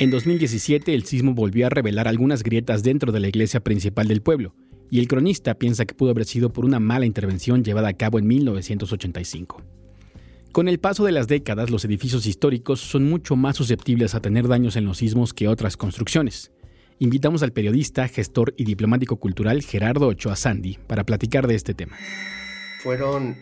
En 0.00 0.10
2017 0.10 0.94
el 0.94 1.04
sismo 1.04 1.34
volvió 1.34 1.66
a 1.66 1.70
revelar 1.70 2.08
algunas 2.08 2.42
grietas 2.42 2.82
dentro 2.82 3.12
de 3.12 3.20
la 3.20 3.28
iglesia 3.28 3.60
principal 3.60 4.08
del 4.08 4.22
pueblo, 4.22 4.54
y 4.90 5.00
el 5.00 5.08
cronista 5.08 5.54
piensa 5.54 5.84
que 5.84 5.94
pudo 5.94 6.10
haber 6.10 6.24
sido 6.24 6.50
por 6.50 6.64
una 6.64 6.80
mala 6.80 7.04
intervención 7.04 7.62
llevada 7.62 7.88
a 7.88 7.94
cabo 7.94 8.18
en 8.18 8.26
1985. 8.26 9.77
Con 10.58 10.66
el 10.66 10.80
paso 10.80 11.04
de 11.04 11.12
las 11.12 11.28
décadas, 11.28 11.70
los 11.70 11.84
edificios 11.84 12.26
históricos 12.26 12.80
son 12.80 13.08
mucho 13.08 13.36
más 13.36 13.56
susceptibles 13.56 14.16
a 14.16 14.20
tener 14.20 14.48
daños 14.48 14.74
en 14.74 14.86
los 14.86 14.98
sismos 14.98 15.32
que 15.32 15.46
otras 15.46 15.76
construcciones. 15.76 16.50
Invitamos 16.98 17.44
al 17.44 17.52
periodista, 17.52 18.08
gestor 18.08 18.54
y 18.56 18.64
diplomático 18.64 19.20
cultural 19.20 19.62
Gerardo 19.62 20.08
Ochoa 20.08 20.34
Sandy 20.34 20.76
para 20.88 21.04
platicar 21.04 21.46
de 21.46 21.54
este 21.54 21.74
tema. 21.74 21.96
Fueron 22.82 23.36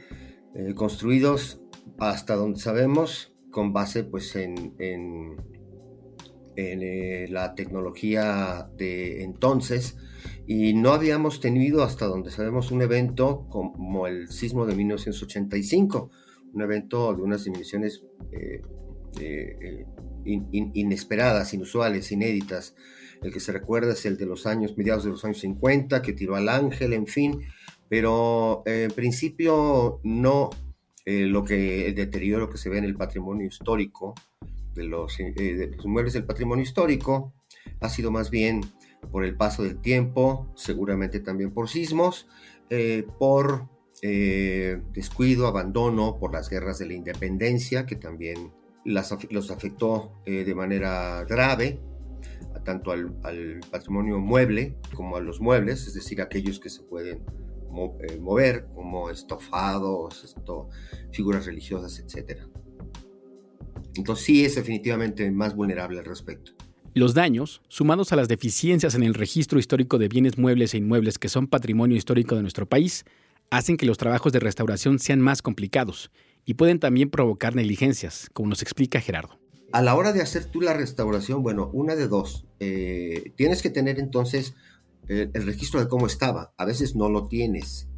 eh, 0.55 0.75
construidos 0.75 1.59
hasta 1.99 2.35
donde 2.35 2.61
sabemos 2.61 3.33
con 3.51 3.73
base 3.73 4.05
pues 4.05 4.37
en, 4.37 4.75
eh, 6.55 7.29
la 7.31 7.55
tecnología 7.55 8.69
de 8.77 9.23
entonces 9.23 9.97
y 10.47 10.75
no 10.75 10.93
habíamos 10.93 11.41
tenido 11.41 11.83
hasta 11.83 12.05
donde 12.05 12.31
sabemos 12.31 12.71
un 12.73 12.83
evento 12.83 13.47
como 13.49 14.07
el 14.07 14.29
sismo 14.29 14.67
de 14.67 14.75
1985, 14.75 16.11
un 16.57 16.63
evento 16.63 17.15
de 17.15 17.23
unas 17.23 17.45
dimensiones 17.45 18.03
eh, 18.33 18.63
inesperadas, 20.25 21.55
inusuales, 21.55 22.11
inéditas. 22.11 22.75
El 23.23 23.33
que 23.33 23.41
se 23.41 23.53
recuerda 23.53 23.93
es 23.93 24.05
el 24.07 24.17
de 24.17 24.27
los 24.27 24.47
años, 24.47 24.77
mediados 24.77 25.05
de 25.05 25.11
los 25.11 25.25
años 25.25 25.39
50, 25.39 26.03
que 26.03 26.13
tiró 26.13 26.35
al 26.35 26.49
ángel, 26.49 26.93
en 26.93 27.07
fin, 27.07 27.43
pero 27.89 28.63
eh, 28.67 28.85
en 28.85 28.91
principio 28.91 30.01
no 30.03 30.51
eh, 31.05 31.27
lo 31.27 31.45
que 31.45 31.89
el 31.89 31.95
deterioro 31.95 32.51
que 32.51 32.59
se 32.59 32.69
ve 32.69 32.79
en 32.79 32.85
el 32.85 32.97
patrimonio 32.97 33.47
histórico 33.47 34.15
de 34.75 34.85
los, 34.85 35.19
eh, 35.21 35.33
de 35.33 35.69
los 35.75 35.85
inmuebles 35.85 36.15
del 36.15 36.25
patrimonio 36.25 36.63
histórico 36.63 37.33
ha 37.81 37.89
sido 37.89 38.11
más 38.11 38.31
bien 38.31 38.61
por 39.13 39.25
el 39.25 39.37
paso 39.37 39.63
del 39.63 39.81
tiempo, 39.81 40.53
seguramente 40.57 41.21
también 41.21 41.53
por 41.53 41.69
sismos, 41.69 42.27
por 43.19 43.69
descuido, 44.03 45.47
abandono, 45.47 46.17
por 46.19 46.33
las 46.33 46.49
guerras 46.51 46.79
de 46.79 46.87
la 46.87 46.95
independencia, 46.95 47.87
que 47.87 47.97
también 47.97 48.53
los 48.85 49.51
afectó 49.51 50.13
de 50.25 50.55
manera 50.55 51.25
grave, 51.25 51.81
tanto 52.67 52.91
al, 52.91 53.13
patrimonio 53.71 54.19
mueble 54.19 54.77
como 54.95 55.17
a 55.17 55.21
los 55.21 55.41
muebles, 55.41 55.87
es 55.87 55.95
decir, 55.95 56.21
aquellos 56.21 56.59
que 56.59 56.69
se 56.69 56.83
pueden 56.83 57.19
eh, 57.19 58.19
mover, 58.21 58.67
como 58.75 59.09
estofados, 59.09 60.25
esto, 60.25 60.69
figuras 61.13 61.47
religiosas, 61.47 61.99
etc. 61.99 62.41
Entonces 63.95 64.25
sí 64.25 64.45
es 64.45 64.57
definitivamente 64.57 65.31
más 65.31 65.55
vulnerable 65.55 65.99
al 65.99 66.05
respecto. 66.05 66.53
Los 66.93 67.15
daños, 67.15 67.63
sumados 67.69 68.13
a 68.13 68.17
las 68.17 68.29
deficiencias 68.29 68.95
en 68.95 69.03
el 69.03 69.15
registro 69.15 69.59
histórico 69.59 69.99
de 69.99 70.09
bienes 70.09 70.39
muebles 70.39 70.75
e 70.75 70.79
inmuebles 70.79 71.19
que 71.19 71.29
son 71.29 71.47
patrimonio 71.47 71.97
histórico 71.97 72.35
de 72.35 72.43
nuestro 72.43 72.67
país, 72.67 73.05
hacen 73.51 73.77
que 73.77 73.87
los 73.87 73.99
trabajos 73.99 74.33
de 74.33 74.41
restauración 74.41 74.99
sean 74.99 75.21
más 75.21 75.43
complicados 75.43 76.11
y 76.45 76.55
pueden 76.55 76.79
también 76.79 77.11
provocar 77.11 77.55
negligencias, 77.55 78.29
como 78.33 78.49
nos 78.49 78.63
explica 78.63 79.01
Gerardo 79.01 79.39
a 79.73 79.83
la 79.83 79.95
hora 79.95 80.13
de 80.13 80.23
hacer 80.23 80.47
tú 80.47 80.61
la 80.61 80.73
restauración, 80.73 81.43
bueno, 81.43 81.71
una 81.73 81.97
de 81.97 82.09
dos, 82.09 82.47
eh, 82.61 83.33
tienes 83.37 83.63
que 83.63 83.71
tener 83.71 83.99
entonces 83.99 84.55
el, 85.09 85.31
registro 85.45 85.81
de 85.81 85.89
cómo 85.89 86.07
estaba. 86.07 86.53
A 86.57 86.65
veces 86.65 86.97
no 86.97 87.09
lo 87.09 87.29
tienes. 87.29 87.89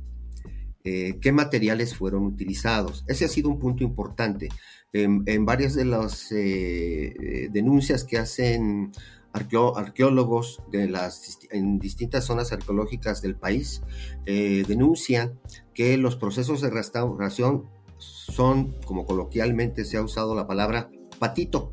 Eh, 0.85 1.19
¿Qué 1.21 1.33
materiales 1.33 1.95
fueron 1.95 2.25
utilizados? 2.25 3.05
Ese 3.07 3.25
ha 3.25 3.29
sido 3.29 3.49
un 3.49 3.59
punto 3.59 3.85
importante. 3.85 4.49
En, 4.93 5.45
varias 5.45 5.75
de 5.75 5.85
las 5.85 6.33
eh, 6.33 7.49
denuncias 7.51 8.05
que 8.05 8.19
hacen 8.19 8.91
arqueólogos 9.33 10.63
de 10.71 10.89
las, 10.89 11.39
en 11.51 11.79
distintas 11.79 12.25
zonas 12.25 12.53
arqueológicas 12.53 13.23
del 13.23 13.37
país, 13.37 13.83
denuncian 14.25 15.39
que 15.75 15.97
los 15.97 16.17
procesos 16.17 16.61
de 16.61 16.71
restauración 16.71 17.65
son, 17.99 18.75
como 18.85 19.07
coloquialmente 19.07 19.85
se 19.85 19.97
ha 19.97 20.03
usado 20.03 20.35
la 20.35 20.47
palabra, 20.47 20.91
patito, 21.19 21.73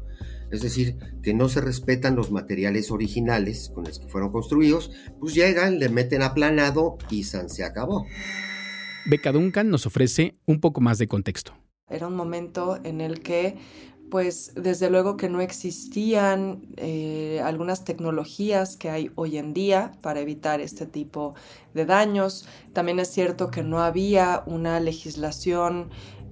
es 0.52 0.62
decir, 0.62 0.98
que 1.24 1.34
no 1.34 1.50
se 1.50 1.62
respetan 1.62 2.16
los 2.16 2.32
materiales 2.32 2.92
originales 2.92 3.72
con 3.74 3.84
los 3.84 4.00
que 4.00 4.08
fueron 4.08 4.32
construidos, 4.32 4.92
pues 5.20 5.34
llegan, 5.34 5.80
le 5.80 5.90
meten 5.90 6.22
aplanado 6.22 6.98
y 7.10 7.24
se 7.24 7.64
acabó. 7.64 8.06
Beca 9.06 9.32
Duncan 9.32 9.70
nos 9.70 9.86
ofrece 9.86 10.38
un 10.46 10.60
poco 10.60 10.82
más 10.82 10.98
de 10.98 11.08
contexto. 11.08 11.54
Era 11.88 12.08
un 12.08 12.16
momento 12.16 12.80
en 12.84 13.02
el 13.02 13.22
que 13.22 13.58
pues 14.10 14.54
desde 14.56 14.90
luego 14.90 15.18
que 15.18 15.30
no 15.30 15.42
existían 15.42 16.68
eh, 16.78 17.42
algunas 17.44 17.84
tecnologías 17.84 18.78
que 18.78 18.90
hay 18.90 19.12
hoy 19.16 19.38
en 19.38 19.54
día 19.54 19.94
para 20.02 20.20
evitar 20.20 20.62
este 20.62 20.86
tipo 20.86 21.34
de 21.74 21.86
daños. 21.86 22.48
También 22.74 23.00
es 23.00 23.10
cierto 23.10 23.50
que 23.50 23.64
no 23.64 23.80
había 23.80 24.44
una 24.46 24.80
legislación 24.80 25.90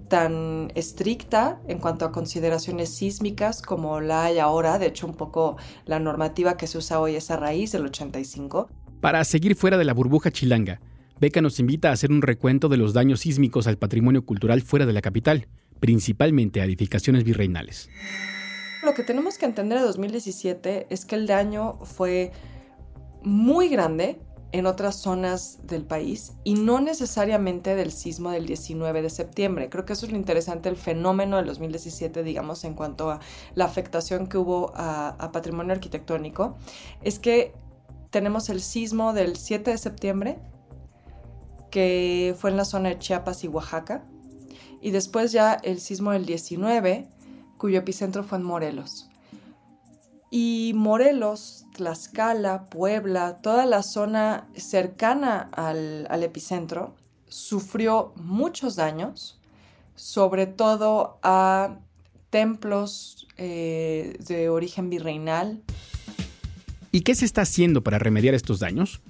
tan 0.07 0.71
estricta 0.75 1.59
en 1.67 1.79
cuanto 1.79 2.05
a 2.05 2.11
consideraciones 2.11 2.89
sísmicas 2.89 3.61
como 3.61 3.99
la 3.99 4.25
hay 4.25 4.39
ahora, 4.39 4.77
de 4.77 4.87
hecho 4.87 5.07
un 5.07 5.15
poco 5.15 5.57
la 5.85 5.99
normativa 5.99 6.55
que 6.57 6.67
se 6.67 6.77
usa 6.77 6.99
hoy 6.99 7.15
es 7.15 7.31
a 7.31 7.37
raíz 7.37 7.71
del 7.71 7.85
85. 7.85 8.69
Para 9.01 9.23
seguir 9.23 9.55
fuera 9.55 9.77
de 9.77 9.85
la 9.85 9.93
burbuja 9.93 10.29
chilanga, 10.29 10.79
Beca 11.19 11.41
nos 11.41 11.59
invita 11.59 11.89
a 11.89 11.93
hacer 11.93 12.11
un 12.11 12.21
recuento 12.21 12.69
de 12.69 12.77
los 12.77 12.93
daños 12.93 13.21
sísmicos 13.21 13.65
al 13.65 13.77
patrimonio 13.77 14.25
cultural 14.25 14.61
fuera 14.61 14.85
de 14.85 14.93
la 14.93 15.01
capital, 15.01 15.47
principalmente 15.83 16.61
a 16.61 16.63
edificaciones 16.63 17.25
virreinales. 17.25 17.89
Lo 18.83 18.93
que 18.93 19.03
tenemos 19.03 19.37
que 19.37 19.45
entender 19.45 19.79
de 19.79 19.83
2017 19.83 20.87
es 20.89 21.03
que 21.03 21.15
el 21.15 21.27
daño 21.27 21.73
fue 21.83 22.31
muy 23.21 23.67
grande 23.67 24.21
en 24.53 24.65
otras 24.65 24.95
zonas 24.95 25.59
del 25.67 25.83
país 25.83 26.37
y 26.45 26.53
no 26.53 26.79
necesariamente 26.79 27.75
del 27.75 27.91
sismo 27.91 28.31
del 28.31 28.45
19 28.45 29.01
de 29.01 29.09
septiembre. 29.09 29.69
Creo 29.69 29.83
que 29.83 29.91
eso 29.91 30.05
es 30.05 30.13
lo 30.13 30.17
interesante, 30.17 30.69
el 30.69 30.77
fenómeno 30.77 31.35
del 31.35 31.47
2017, 31.47 32.23
digamos, 32.23 32.63
en 32.63 32.75
cuanto 32.75 33.11
a 33.11 33.19
la 33.53 33.65
afectación 33.65 34.27
que 34.27 34.37
hubo 34.37 34.71
a, 34.75 35.31
patrimonio 35.33 35.73
arquitectónico, 35.73 36.55
es 37.01 37.19
que 37.19 37.55
tenemos 38.09 38.47
el 38.47 38.61
sismo 38.61 39.11
del 39.11 39.35
7 39.35 39.71
de 39.71 39.77
septiembre, 39.77 40.39
que 41.69 42.33
fue 42.39 42.51
en 42.51 42.55
la 42.55 42.63
zona 42.63 42.87
de 42.87 42.99
Chiapas 42.99 43.43
y 43.43 43.49
Oaxaca, 43.49 44.05
y 44.83 44.91
después 44.91 45.31
ya 45.31 45.53
el 45.53 45.79
sismo 45.79 46.11
del 46.11 46.25
19, 46.25 47.07
cuyo 47.57 47.79
epicentro 47.79 48.23
fue 48.25 48.37
en 48.37 48.43
Morelos. 48.43 49.07
Y 50.29 50.73
Morelos, 50.75 51.65
Tlaxcala, 51.73 52.65
Puebla, 52.65 53.37
toda 53.37 53.65
la 53.65 53.81
zona 53.81 54.49
cercana 54.57 55.49
al, 55.53 56.21
epicentro 56.21 56.95
sufrió 57.29 58.11
muchos 58.17 58.75
daños, 58.75 59.39
sobre 59.95 60.47
todo 60.47 61.17
a 61.23 61.79
templos 62.29 63.27
eh, 63.37 64.17
de 64.27 64.49
origen 64.49 64.89
virreinal. 64.89 65.61
¿Y 66.91 67.01
qué 67.01 67.15
se 67.15 67.23
está 67.23 67.43
haciendo 67.43 67.83
para 67.83 67.99
remediar 67.99 68.33
estos 68.33 68.59
daños? 68.59 69.01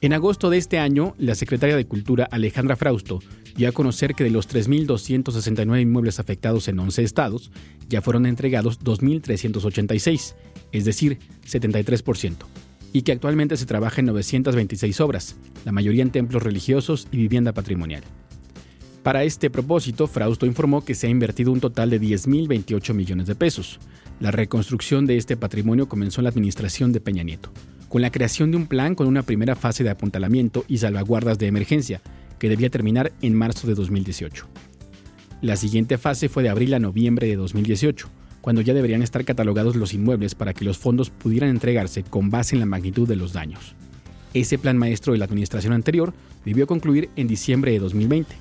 En 0.00 0.14
agosto 0.14 0.48
de 0.48 0.56
este 0.56 0.78
año, 0.78 1.14
la 1.18 1.34
secretaria 1.34 1.76
de 1.76 1.86
Cultura 1.86 2.26
Alejandra 2.30 2.76
Frausto 2.76 3.18
dio 3.56 3.68
a 3.68 3.72
conocer 3.72 4.14
que 4.14 4.24
de 4.24 4.30
los 4.30 4.48
3.269 4.48 5.80
inmuebles 5.80 6.20
afectados 6.20 6.68
en 6.68 6.78
11 6.78 7.02
estados, 7.02 7.50
ya 7.88 8.02
fueron 8.02 8.26
entregados 8.26 8.80
2.386 8.80 10.34
es 10.72 10.84
decir, 10.84 11.18
73%, 11.46 12.36
y 12.92 13.02
que 13.02 13.12
actualmente 13.12 13.56
se 13.56 13.66
trabaja 13.66 14.00
en 14.00 14.06
926 14.06 15.00
obras, 15.00 15.36
la 15.64 15.72
mayoría 15.72 16.02
en 16.02 16.10
templos 16.10 16.42
religiosos 16.42 17.08
y 17.10 17.16
vivienda 17.18 17.52
patrimonial. 17.52 18.02
Para 19.02 19.24
este 19.24 19.48
propósito, 19.48 20.06
Frausto 20.06 20.44
informó 20.44 20.84
que 20.84 20.94
se 20.94 21.06
ha 21.06 21.10
invertido 21.10 21.52
un 21.52 21.60
total 21.60 21.90
de 21.90 22.00
10.028 22.00 22.92
millones 22.92 23.26
de 23.26 23.34
pesos. 23.34 23.80
La 24.20 24.30
reconstrucción 24.30 25.06
de 25.06 25.16
este 25.16 25.38
patrimonio 25.38 25.88
comenzó 25.88 26.20
en 26.20 26.24
la 26.24 26.30
administración 26.30 26.92
de 26.92 27.00
Peña 27.00 27.22
Nieto, 27.22 27.50
con 27.88 28.02
la 28.02 28.10
creación 28.10 28.50
de 28.50 28.58
un 28.58 28.66
plan 28.66 28.94
con 28.94 29.06
una 29.06 29.22
primera 29.22 29.56
fase 29.56 29.84
de 29.84 29.90
apuntalamiento 29.90 30.64
y 30.68 30.78
salvaguardas 30.78 31.38
de 31.38 31.46
emergencia, 31.46 32.02
que 32.40 32.48
debía 32.48 32.70
terminar 32.70 33.12
en 33.22 33.34
marzo 33.34 33.68
de 33.68 33.76
2018. 33.76 34.48
La 35.42 35.54
siguiente 35.54 35.96
fase 35.96 36.28
fue 36.28 36.42
de 36.42 36.48
abril 36.48 36.74
a 36.74 36.80
noviembre 36.80 37.28
de 37.28 37.36
2018, 37.36 38.08
cuando 38.40 38.62
ya 38.62 38.74
deberían 38.74 39.02
estar 39.02 39.24
catalogados 39.24 39.76
los 39.76 39.94
inmuebles 39.94 40.34
para 40.34 40.54
que 40.54 40.64
los 40.64 40.78
fondos 40.78 41.10
pudieran 41.10 41.50
entregarse 41.50 42.02
con 42.02 42.30
base 42.30 42.56
en 42.56 42.60
la 42.60 42.66
magnitud 42.66 43.06
de 43.06 43.16
los 43.16 43.32
daños. 43.32 43.76
Ese 44.34 44.58
plan 44.58 44.78
maestro 44.78 45.12
de 45.12 45.18
la 45.18 45.26
administración 45.26 45.72
anterior 45.72 46.14
debió 46.44 46.66
concluir 46.66 47.10
en 47.16 47.28
diciembre 47.28 47.72
de 47.72 47.78
2020. 47.78 48.34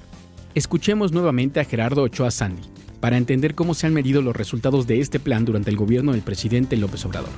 Escuchemos 0.56 1.12
nuevamente 1.12 1.60
a 1.60 1.66
Gerardo 1.66 2.04
Ochoa 2.04 2.32
Sandy 2.32 2.64
para 3.00 3.18
entender 3.18 3.56
cómo 3.56 3.74
se 3.74 3.88
han 3.88 3.94
medido 3.94 4.22
los 4.22 4.36
resultados 4.36 4.88
de 4.88 5.00
este 5.00 5.20
plan 5.20 5.46
durante 5.46 5.70
el 5.70 5.78
gobierno 5.78 6.14
del 6.14 6.22
presidente 6.22 6.78
López 6.78 7.06
Obrador. 7.06 7.30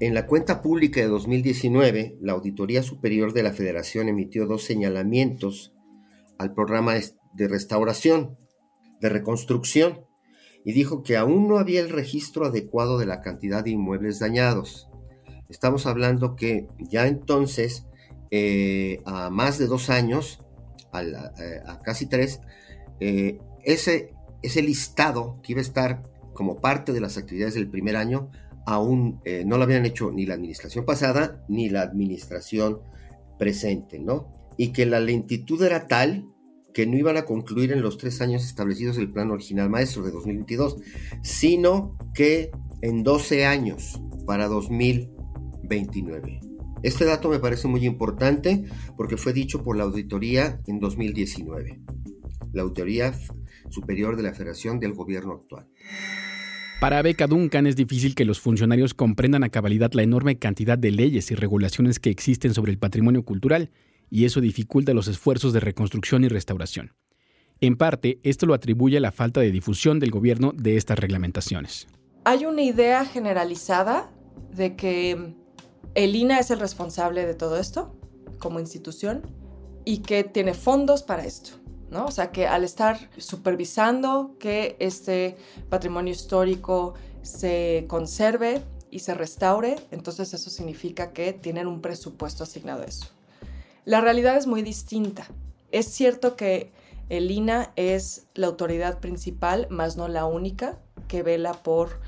En 0.00 0.14
la 0.14 0.26
cuenta 0.26 0.60
pública 0.60 1.00
de 1.00 1.06
2019, 1.06 2.18
la 2.20 2.32
Auditoría 2.32 2.82
Superior 2.82 3.32
de 3.32 3.42
la 3.42 3.52
Federación 3.52 4.08
emitió 4.08 4.46
dos 4.46 4.64
señalamientos 4.64 5.72
al 6.38 6.54
programa 6.54 6.94
de 7.32 7.48
restauración, 7.48 8.36
de 9.00 9.08
reconstrucción 9.08 10.06
y 10.64 10.72
dijo 10.72 11.02
que 11.02 11.16
aún 11.16 11.48
no 11.48 11.58
había 11.58 11.80
el 11.80 11.90
registro 11.90 12.46
adecuado 12.46 12.98
de 12.98 13.06
la 13.06 13.20
cantidad 13.20 13.64
de 13.64 13.70
inmuebles 13.70 14.18
dañados. 14.18 14.88
Estamos 15.48 15.86
hablando 15.86 16.36
que 16.36 16.68
ya 16.78 17.06
entonces, 17.06 17.86
eh, 18.30 19.00
a 19.04 19.30
más 19.30 19.58
de 19.58 19.66
dos 19.66 19.90
años, 19.90 20.40
a, 20.92 21.78
casi 21.82 22.06
tres, 22.06 22.40
eh, 23.00 23.38
ese, 23.64 24.14
ese 24.42 24.62
listado 24.62 25.40
que 25.42 25.52
iba 25.52 25.60
a 25.60 25.62
estar 25.62 26.02
como 26.34 26.60
parte 26.60 26.92
de 26.92 27.00
las 27.00 27.18
actividades 27.18 27.54
del 27.54 27.68
primer 27.68 27.96
año, 27.96 28.30
aún 28.66 29.20
eh, 29.24 29.44
no 29.46 29.58
lo 29.58 29.64
habían 29.64 29.86
hecho 29.86 30.10
ni 30.10 30.26
la 30.26 30.34
administración 30.34 30.84
pasada 30.84 31.44
ni 31.48 31.68
la 31.68 31.82
administración 31.82 32.80
presente, 33.38 33.98
¿no? 33.98 34.32
Y 34.56 34.72
que 34.72 34.86
la 34.86 35.00
lentitud 35.00 35.62
era 35.62 35.86
tal 35.86 36.28
que 36.72 36.86
no 36.86 36.96
iban 36.96 37.16
a 37.16 37.24
concluir 37.24 37.72
en 37.72 37.82
los 37.82 37.98
tres 37.98 38.20
años 38.20 38.44
establecidos 38.44 38.96
del 38.96 39.10
plan 39.10 39.30
original 39.30 39.68
maestro 39.68 40.02
de 40.02 40.10
2022, 40.10 40.78
sino 41.22 41.96
que 42.14 42.50
en 42.80 43.02
12 43.02 43.44
años 43.46 44.00
para 44.26 44.48
2029. 44.48 46.40
Este 46.82 47.04
dato 47.04 47.28
me 47.28 47.38
parece 47.38 47.68
muy 47.68 47.84
importante 47.86 48.64
porque 48.96 49.16
fue 49.16 49.32
dicho 49.32 49.62
por 49.62 49.76
la 49.76 49.84
auditoría 49.84 50.60
en 50.66 50.80
2019, 50.80 51.80
la 52.52 52.62
Auditoría 52.62 53.14
Superior 53.70 54.16
de 54.16 54.24
la 54.24 54.34
Federación 54.34 54.80
del 54.80 54.92
Gobierno 54.94 55.34
actual. 55.34 55.68
Para 56.82 57.00
Beca 57.00 57.28
Duncan 57.28 57.68
es 57.68 57.76
difícil 57.76 58.16
que 58.16 58.24
los 58.24 58.40
funcionarios 58.40 58.92
comprendan 58.92 59.44
a 59.44 59.50
cabalidad 59.50 59.92
la 59.92 60.02
enorme 60.02 60.40
cantidad 60.40 60.76
de 60.76 60.90
leyes 60.90 61.30
y 61.30 61.36
regulaciones 61.36 62.00
que 62.00 62.10
existen 62.10 62.54
sobre 62.54 62.72
el 62.72 62.78
patrimonio 62.78 63.24
cultural, 63.24 63.70
y 64.10 64.24
eso 64.24 64.40
dificulta 64.40 64.92
los 64.92 65.06
esfuerzos 65.06 65.52
de 65.52 65.60
reconstrucción 65.60 66.24
y 66.24 66.28
restauración. 66.28 66.92
En 67.60 67.76
parte, 67.76 68.18
esto 68.24 68.46
lo 68.46 68.54
atribuye 68.54 68.96
a 68.96 69.00
la 69.00 69.12
falta 69.12 69.38
de 69.38 69.52
difusión 69.52 70.00
del 70.00 70.10
gobierno 70.10 70.52
de 70.56 70.76
estas 70.76 70.98
reglamentaciones. 70.98 71.86
Hay 72.24 72.46
una 72.46 72.62
idea 72.62 73.04
generalizada 73.04 74.10
de 74.52 74.74
que 74.74 75.36
el 75.94 76.16
INA 76.16 76.40
es 76.40 76.50
el 76.50 76.58
responsable 76.58 77.24
de 77.24 77.34
todo 77.34 77.58
esto 77.60 77.96
como 78.40 78.58
institución 78.58 79.22
y 79.84 79.98
que 79.98 80.24
tiene 80.24 80.52
fondos 80.52 81.04
para 81.04 81.26
esto. 81.26 81.61
¿No? 81.92 82.06
O 82.06 82.10
sea, 82.10 82.32
que 82.32 82.48
al 82.48 82.64
estar 82.64 82.98
supervisando 83.18 84.34
que 84.40 84.76
este 84.80 85.36
patrimonio 85.68 86.12
histórico 86.12 86.94
se 87.22 87.84
conserve 87.86 88.62
y 88.90 89.00
se 89.00 89.14
restaure, 89.14 89.76
entonces 89.90 90.34
eso 90.34 90.50
significa 90.50 91.12
que 91.12 91.32
tienen 91.32 91.66
un 91.66 91.80
presupuesto 91.80 92.44
asignado 92.44 92.82
a 92.82 92.86
eso. 92.86 93.06
La 93.84 94.00
realidad 94.00 94.36
es 94.36 94.46
muy 94.46 94.62
distinta. 94.62 95.26
Es 95.70 95.86
cierto 95.86 96.34
que 96.34 96.72
el 97.08 97.30
INA 97.30 97.72
es 97.76 98.26
la 98.34 98.46
autoridad 98.46 98.98
principal, 99.00 99.66
más 99.70 99.96
no 99.96 100.08
la 100.08 100.24
única, 100.24 100.78
que 101.08 101.22
vela 101.22 101.52
por 101.52 102.00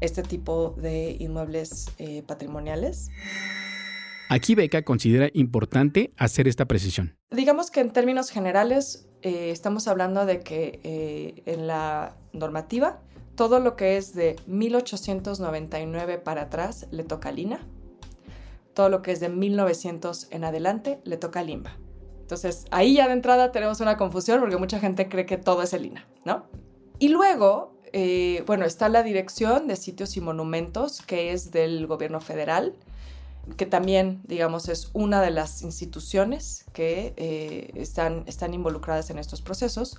este 0.00 0.22
tipo 0.22 0.74
de 0.78 1.16
inmuebles 1.18 1.90
eh, 1.98 2.22
patrimoniales. 2.26 3.10
Aquí 4.32 4.54
Beca 4.54 4.80
considera 4.80 5.28
importante 5.34 6.14
hacer 6.16 6.48
esta 6.48 6.64
precisión. 6.64 7.18
Digamos 7.30 7.70
que 7.70 7.80
en 7.80 7.92
términos 7.92 8.30
generales 8.30 9.06
eh, 9.20 9.50
estamos 9.50 9.88
hablando 9.88 10.24
de 10.24 10.40
que 10.40 10.80
eh, 10.84 11.42
en 11.44 11.66
la 11.66 12.16
normativa 12.32 13.02
todo 13.34 13.60
lo 13.60 13.76
que 13.76 13.98
es 13.98 14.14
de 14.14 14.36
1899 14.46 16.16
para 16.16 16.44
atrás 16.44 16.86
le 16.90 17.04
toca 17.04 17.28
a 17.28 17.32
Lina, 17.32 17.60
todo 18.72 18.88
lo 18.88 19.02
que 19.02 19.12
es 19.12 19.20
de 19.20 19.28
1900 19.28 20.28
en 20.30 20.44
adelante 20.44 21.02
le 21.04 21.18
toca 21.18 21.40
a 21.40 21.42
Limba. 21.42 21.76
Entonces 22.22 22.64
ahí 22.70 22.94
ya 22.94 23.08
de 23.08 23.12
entrada 23.12 23.52
tenemos 23.52 23.80
una 23.80 23.98
confusión 23.98 24.40
porque 24.40 24.56
mucha 24.56 24.80
gente 24.80 25.10
cree 25.10 25.26
que 25.26 25.36
todo 25.36 25.60
es 25.60 25.74
el 25.74 25.84
INA, 25.84 26.06
¿no? 26.24 26.46
Y 26.98 27.10
luego, 27.10 27.76
eh, 27.92 28.44
bueno, 28.46 28.64
está 28.64 28.88
la 28.88 29.02
Dirección 29.02 29.66
de 29.66 29.76
Sitios 29.76 30.16
y 30.16 30.22
Monumentos, 30.22 31.02
que 31.02 31.32
es 31.32 31.50
del 31.50 31.86
gobierno 31.86 32.22
federal, 32.22 32.74
que 33.56 33.66
también, 33.66 34.20
digamos, 34.24 34.68
es 34.68 34.90
una 34.92 35.20
de 35.20 35.30
las 35.30 35.62
instituciones 35.62 36.64
que 36.72 37.12
eh, 37.16 37.70
están, 37.74 38.24
están 38.26 38.54
involucradas 38.54 39.10
en 39.10 39.18
estos 39.18 39.42
procesos. 39.42 39.96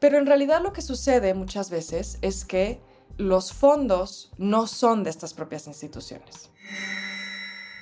Pero 0.00 0.18
en 0.18 0.26
realidad 0.26 0.62
lo 0.62 0.72
que 0.72 0.82
sucede 0.82 1.34
muchas 1.34 1.70
veces 1.70 2.18
es 2.22 2.44
que 2.44 2.80
los 3.18 3.52
fondos 3.52 4.32
no 4.38 4.66
son 4.66 5.04
de 5.04 5.10
estas 5.10 5.34
propias 5.34 5.66
instituciones. 5.66 6.50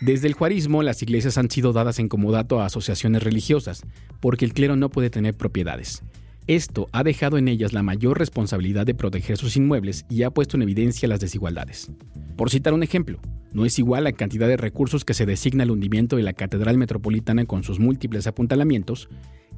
Desde 0.00 0.26
el 0.26 0.34
juarismo, 0.34 0.82
las 0.82 1.00
iglesias 1.02 1.38
han 1.38 1.50
sido 1.50 1.72
dadas 1.72 1.98
en 1.98 2.08
comodato 2.08 2.60
a 2.60 2.66
asociaciones 2.66 3.22
religiosas, 3.22 3.82
porque 4.20 4.44
el 4.44 4.52
clero 4.52 4.76
no 4.76 4.90
puede 4.90 5.10
tener 5.10 5.36
propiedades. 5.36 6.02
Esto 6.46 6.88
ha 6.92 7.02
dejado 7.02 7.38
en 7.38 7.48
ellas 7.48 7.72
la 7.72 7.82
mayor 7.82 8.18
responsabilidad 8.18 8.84
de 8.84 8.94
proteger 8.94 9.38
sus 9.38 9.56
inmuebles 9.56 10.04
y 10.10 10.24
ha 10.24 10.30
puesto 10.30 10.58
en 10.58 10.62
evidencia 10.62 11.08
las 11.08 11.20
desigualdades. 11.20 11.90
Por 12.36 12.50
citar 12.50 12.74
un 12.74 12.82
ejemplo, 12.82 13.18
no 13.54 13.64
es 13.64 13.78
igual 13.78 14.04
la 14.04 14.12
cantidad 14.12 14.46
de 14.46 14.58
recursos 14.58 15.06
que 15.06 15.14
se 15.14 15.24
designa 15.24 15.62
al 15.62 15.70
hundimiento 15.70 16.16
de 16.16 16.22
la 16.22 16.34
Catedral 16.34 16.76
Metropolitana 16.76 17.46
con 17.46 17.64
sus 17.64 17.80
múltiples 17.80 18.26
apuntalamientos 18.26 19.08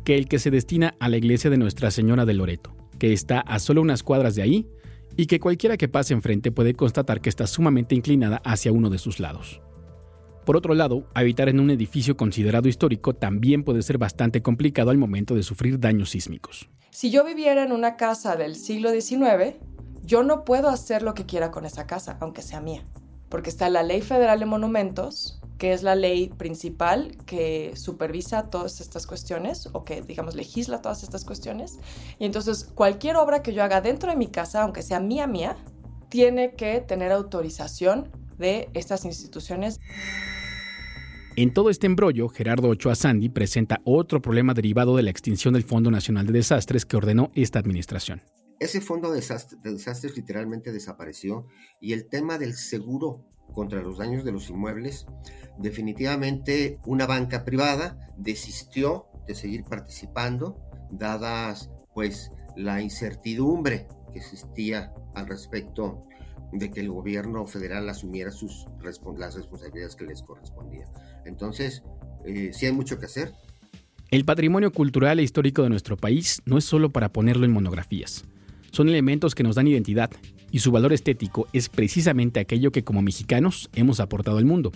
que 0.04 0.16
el 0.16 0.28
que 0.28 0.38
se 0.38 0.52
destina 0.52 0.94
a 1.00 1.08
la 1.08 1.16
iglesia 1.16 1.50
de 1.50 1.58
Nuestra 1.58 1.90
Señora 1.90 2.24
de 2.24 2.34
Loreto, 2.34 2.76
que 3.00 3.12
está 3.12 3.40
a 3.40 3.58
solo 3.58 3.82
unas 3.82 4.04
cuadras 4.04 4.36
de 4.36 4.42
ahí 4.42 4.68
y 5.16 5.26
que 5.26 5.40
cualquiera 5.40 5.76
que 5.76 5.88
pase 5.88 6.14
enfrente 6.14 6.52
puede 6.52 6.74
constatar 6.74 7.20
que 7.20 7.30
está 7.30 7.48
sumamente 7.48 7.96
inclinada 7.96 8.40
hacia 8.44 8.70
uno 8.70 8.90
de 8.90 8.98
sus 8.98 9.18
lados. 9.18 9.60
Por 10.46 10.56
otro 10.56 10.74
lado, 10.74 11.08
habitar 11.12 11.48
en 11.48 11.58
un 11.58 11.70
edificio 11.70 12.16
considerado 12.16 12.68
histórico 12.68 13.14
también 13.14 13.64
puede 13.64 13.82
ser 13.82 13.98
bastante 13.98 14.42
complicado 14.42 14.90
al 14.90 14.96
momento 14.96 15.34
de 15.34 15.42
sufrir 15.42 15.80
daños 15.80 16.10
sísmicos. 16.10 16.68
Si 16.90 17.10
yo 17.10 17.24
viviera 17.24 17.64
en 17.64 17.72
una 17.72 17.96
casa 17.96 18.36
del 18.36 18.54
siglo 18.54 18.92
XIX, 18.92 19.56
yo 20.04 20.22
no 20.22 20.44
puedo 20.44 20.68
hacer 20.68 21.02
lo 21.02 21.14
que 21.14 21.26
quiera 21.26 21.50
con 21.50 21.66
esa 21.66 21.88
casa, 21.88 22.16
aunque 22.20 22.42
sea 22.42 22.60
mía, 22.60 22.86
porque 23.28 23.50
está 23.50 23.68
la 23.70 23.82
Ley 23.82 24.02
Federal 24.02 24.38
de 24.38 24.46
Monumentos, 24.46 25.40
que 25.58 25.72
es 25.72 25.82
la 25.82 25.96
ley 25.96 26.28
principal 26.28 27.16
que 27.26 27.72
supervisa 27.74 28.48
todas 28.48 28.80
estas 28.80 29.08
cuestiones 29.08 29.68
o 29.72 29.82
que, 29.82 30.00
digamos, 30.00 30.36
legisla 30.36 30.80
todas 30.80 31.02
estas 31.02 31.24
cuestiones. 31.24 31.80
Y 32.20 32.24
entonces 32.24 32.70
cualquier 32.72 33.16
obra 33.16 33.42
que 33.42 33.52
yo 33.52 33.64
haga 33.64 33.80
dentro 33.80 34.12
de 34.12 34.16
mi 34.16 34.28
casa, 34.28 34.62
aunque 34.62 34.82
sea 34.82 35.00
mía 35.00 35.26
mía, 35.26 35.56
tiene 36.08 36.54
que 36.54 36.80
tener 36.82 37.10
autorización 37.10 38.12
de 38.38 38.68
estas 38.74 39.04
instituciones. 39.04 39.80
En 41.38 41.52
todo 41.52 41.68
este 41.68 41.86
embrollo, 41.86 42.30
Gerardo 42.30 42.68
Ochoa 42.68 42.94
Sandy 42.94 43.28
presenta 43.28 43.82
otro 43.84 44.22
problema 44.22 44.54
derivado 44.54 44.96
de 44.96 45.02
la 45.02 45.10
extinción 45.10 45.52
del 45.52 45.64
Fondo 45.64 45.90
Nacional 45.90 46.26
de 46.26 46.32
Desastres 46.32 46.86
que 46.86 46.96
ordenó 46.96 47.30
esta 47.34 47.58
administración. 47.58 48.22
Ese 48.58 48.80
fondo 48.80 49.10
de 49.10 49.20
desastres, 49.20 50.16
literalmente 50.16 50.72
desapareció 50.72 51.46
y 51.78 51.92
el 51.92 52.08
tema 52.08 52.38
del 52.38 52.54
seguro 52.54 53.28
contra 53.52 53.82
los 53.82 53.98
daños 53.98 54.24
de 54.24 54.32
los 54.32 54.48
inmuebles, 54.48 55.04
definitivamente 55.58 56.78
una 56.86 57.04
banca 57.04 57.44
privada 57.44 57.98
desistió 58.16 59.08
de 59.26 59.34
seguir 59.34 59.64
participando, 59.64 60.58
dadas 60.90 61.68
pues 61.92 62.30
la 62.56 62.80
incertidumbre 62.80 63.88
que 64.10 64.20
existía 64.20 64.94
al 65.14 65.26
respecto 65.26 66.00
de 66.52 66.70
que 66.70 66.80
el 66.80 66.88
gobierno 66.88 67.46
federal 67.46 67.88
asumiera 67.88 68.30
sus 68.30 68.66
las 68.82 69.34
responsabilidades 69.34 69.96
que 69.96 70.06
les 70.06 70.22
correspondían. 70.22 70.88
Entonces, 71.26 71.82
eh, 72.24 72.50
sí 72.52 72.66
hay 72.66 72.72
mucho 72.72 72.98
que 72.98 73.06
hacer. 73.06 73.32
El 74.10 74.24
patrimonio 74.24 74.72
cultural 74.72 75.18
e 75.18 75.22
histórico 75.22 75.62
de 75.62 75.68
nuestro 75.68 75.96
país 75.96 76.40
no 76.46 76.58
es 76.58 76.64
solo 76.64 76.90
para 76.90 77.12
ponerlo 77.12 77.44
en 77.44 77.52
monografías. 77.52 78.24
Son 78.70 78.88
elementos 78.88 79.34
que 79.34 79.42
nos 79.42 79.56
dan 79.56 79.66
identidad, 79.66 80.10
y 80.50 80.60
su 80.60 80.70
valor 80.70 80.92
estético 80.92 81.48
es 81.52 81.68
precisamente 81.68 82.40
aquello 82.40 82.70
que 82.70 82.84
como 82.84 83.02
mexicanos 83.02 83.68
hemos 83.74 84.00
aportado 84.00 84.38
al 84.38 84.44
mundo. 84.44 84.72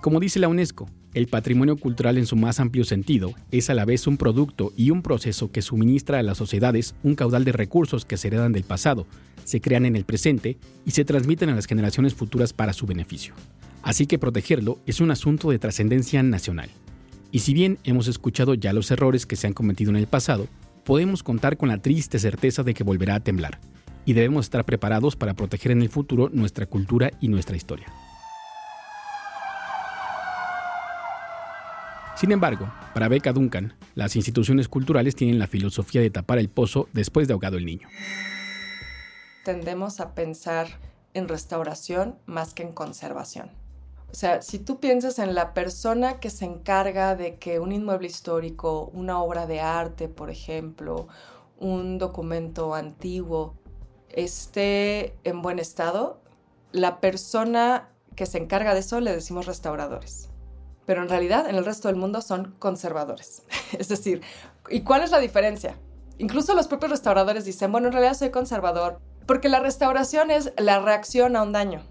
Como 0.00 0.20
dice 0.20 0.38
la 0.38 0.48
UNESCO, 0.48 0.88
el 1.12 1.26
patrimonio 1.26 1.76
cultural 1.76 2.16
en 2.16 2.26
su 2.26 2.36
más 2.36 2.60
amplio 2.60 2.84
sentido 2.84 3.34
es 3.50 3.68
a 3.68 3.74
la 3.74 3.84
vez 3.84 4.06
un 4.06 4.16
producto 4.16 4.72
y 4.76 4.90
un 4.90 5.02
proceso 5.02 5.50
que 5.50 5.60
suministra 5.60 6.18
a 6.18 6.22
las 6.22 6.38
sociedades 6.38 6.94
un 7.02 7.16
caudal 7.16 7.44
de 7.44 7.52
recursos 7.52 8.04
que 8.04 8.16
se 8.16 8.28
heredan 8.28 8.52
del 8.52 8.62
pasado, 8.64 9.06
se 9.44 9.60
crean 9.60 9.84
en 9.84 9.96
el 9.96 10.04
presente 10.04 10.56
y 10.86 10.92
se 10.92 11.04
transmiten 11.04 11.50
a 11.50 11.54
las 11.54 11.66
generaciones 11.66 12.14
futuras 12.14 12.52
para 12.52 12.72
su 12.72 12.86
beneficio. 12.86 13.34
Así 13.82 14.06
que 14.06 14.18
protegerlo 14.18 14.78
es 14.86 15.00
un 15.00 15.10
asunto 15.10 15.50
de 15.50 15.58
trascendencia 15.58 16.22
nacional. 16.22 16.70
Y 17.32 17.40
si 17.40 17.54
bien 17.54 17.78
hemos 17.84 18.08
escuchado 18.08 18.54
ya 18.54 18.72
los 18.72 18.90
errores 18.90 19.26
que 19.26 19.36
se 19.36 19.46
han 19.46 19.52
cometido 19.52 19.90
en 19.90 19.96
el 19.96 20.06
pasado, 20.06 20.48
podemos 20.84 21.22
contar 21.22 21.56
con 21.56 21.68
la 21.68 21.78
triste 21.78 22.18
certeza 22.18 22.62
de 22.62 22.74
que 22.74 22.84
volverá 22.84 23.14
a 23.14 23.20
temblar, 23.20 23.60
y 24.04 24.12
debemos 24.12 24.46
estar 24.46 24.64
preparados 24.64 25.16
para 25.16 25.34
proteger 25.34 25.72
en 25.72 25.82
el 25.82 25.88
futuro 25.88 26.28
nuestra 26.32 26.66
cultura 26.66 27.10
y 27.20 27.28
nuestra 27.28 27.56
historia. 27.56 27.86
Sin 32.16 32.32
embargo, 32.32 32.70
para 32.92 33.08
Beca 33.08 33.32
Duncan, 33.32 33.72
las 33.94 34.14
instituciones 34.14 34.68
culturales 34.68 35.16
tienen 35.16 35.38
la 35.38 35.46
filosofía 35.46 36.02
de 36.02 36.10
tapar 36.10 36.38
el 36.38 36.50
pozo 36.50 36.88
después 36.92 37.28
de 37.28 37.32
ahogado 37.32 37.56
el 37.56 37.64
niño. 37.64 37.88
Tendemos 39.44 40.00
a 40.00 40.14
pensar 40.14 40.68
en 41.14 41.28
restauración 41.28 42.18
más 42.26 42.52
que 42.52 42.62
en 42.62 42.72
conservación. 42.72 43.59
O 44.10 44.14
sea, 44.14 44.42
si 44.42 44.58
tú 44.58 44.80
piensas 44.80 45.18
en 45.18 45.34
la 45.34 45.54
persona 45.54 46.18
que 46.18 46.30
se 46.30 46.44
encarga 46.44 47.14
de 47.14 47.36
que 47.36 47.60
un 47.60 47.72
inmueble 47.72 48.08
histórico, 48.08 48.90
una 48.92 49.22
obra 49.22 49.46
de 49.46 49.60
arte, 49.60 50.08
por 50.08 50.30
ejemplo, 50.30 51.08
un 51.58 51.98
documento 51.98 52.74
antiguo, 52.74 53.54
esté 54.08 55.14
en 55.24 55.42
buen 55.42 55.58
estado, 55.58 56.20
la 56.72 57.00
persona 57.00 57.88
que 58.16 58.26
se 58.26 58.38
encarga 58.38 58.74
de 58.74 58.80
eso 58.80 59.00
le 59.00 59.12
decimos 59.12 59.46
restauradores 59.46 60.30
pero 60.90 61.02
en 61.02 61.08
realidad 61.08 61.48
en 61.48 61.54
el 61.54 61.64
resto 61.64 61.86
del 61.86 61.96
mundo 61.96 62.20
son 62.20 62.56
conservadores. 62.58 63.44
es 63.78 63.86
decir, 63.86 64.22
¿y 64.68 64.80
cuál 64.80 65.04
es 65.04 65.12
la 65.12 65.20
diferencia? 65.20 65.76
Incluso 66.18 66.52
los 66.52 66.66
propios 66.66 66.90
restauradores 66.90 67.44
dicen, 67.44 67.70
bueno, 67.70 67.86
en 67.86 67.92
realidad 67.92 68.14
soy 68.14 68.30
conservador, 68.30 68.98
porque 69.24 69.48
la 69.48 69.60
restauración 69.60 70.32
es 70.32 70.52
la 70.58 70.80
reacción 70.80 71.36
a 71.36 71.44
un 71.44 71.52
daño. 71.52 71.84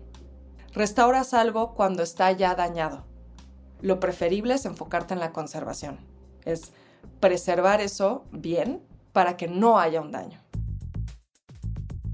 Restauras 0.73 1.34
algo 1.34 1.73
cuando 1.73 2.03
está 2.03 2.32
ya 2.32 2.55
dañado. 2.55 3.05
Lo 3.82 3.99
preferible 3.99 4.53
es 4.53 4.65
enfocarte 4.65 5.13
en 5.13 5.19
la 5.19 5.32
conservación. 5.32 5.97
Es 6.45 6.71
preservar 7.19 7.82
eso 7.82 8.25
bien 8.32 8.82
para 9.12 9.38
que 9.38 9.47
no 9.47 9.79
haya 9.79 10.01
un 10.01 10.12
daño. 10.12 10.39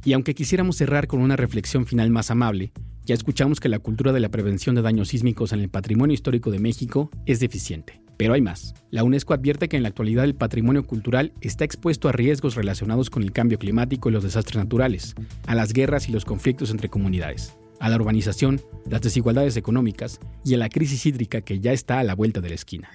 Y 0.03 0.13
aunque 0.13 0.35
quisiéramos 0.35 0.77
cerrar 0.77 1.07
con 1.07 1.19
una 1.19 1.35
reflexión 1.35 1.85
final 1.85 2.11
más 2.11 2.29
amable, 2.29 2.71
ya 3.03 3.15
escuchamos 3.15 3.59
que 3.59 3.69
la 3.69 3.79
cultura 3.79 4.13
de 4.13 4.19
la 4.19 4.29
prevención 4.29 4.75
de 4.75 4.81
daños 4.81 5.09
sísmicos 5.09 5.51
en 5.51 5.59
el 5.59 5.69
patrimonio 5.69 6.13
histórico 6.13 6.51
de 6.51 6.59
México 6.59 7.09
es 7.25 7.39
deficiente. 7.39 8.01
Pero 8.17 8.33
hay 8.33 8.41
más. 8.41 8.73
La 8.91 9.03
UNESCO 9.03 9.33
advierte 9.33 9.67
que 9.67 9.77
en 9.77 9.83
la 9.83 9.89
actualidad 9.89 10.23
el 10.23 10.35
patrimonio 10.35 10.83
cultural 10.83 11.33
está 11.41 11.65
expuesto 11.65 12.07
a 12.07 12.13
riesgos 12.13 12.55
relacionados 12.55 13.09
con 13.09 13.23
el 13.23 13.31
cambio 13.31 13.59
climático 13.59 14.09
y 14.09 14.13
los 14.13 14.23
desastres 14.23 14.57
naturales, 14.57 15.15
a 15.47 15.55
las 15.55 15.73
guerras 15.73 16.07
y 16.07 16.11
los 16.11 16.23
conflictos 16.23 16.71
entre 16.71 16.89
comunidades, 16.89 17.57
a 17.79 17.89
la 17.89 17.95
urbanización, 17.95 18.61
las 18.89 19.01
desigualdades 19.01 19.57
económicas 19.57 20.19
y 20.43 20.53
a 20.53 20.57
la 20.57 20.69
crisis 20.69 21.05
hídrica 21.05 21.41
que 21.41 21.59
ya 21.59 21.71
está 21.71 21.99
a 21.99 22.03
la 22.03 22.15
vuelta 22.15 22.41
de 22.41 22.49
la 22.49 22.55
esquina. 22.55 22.89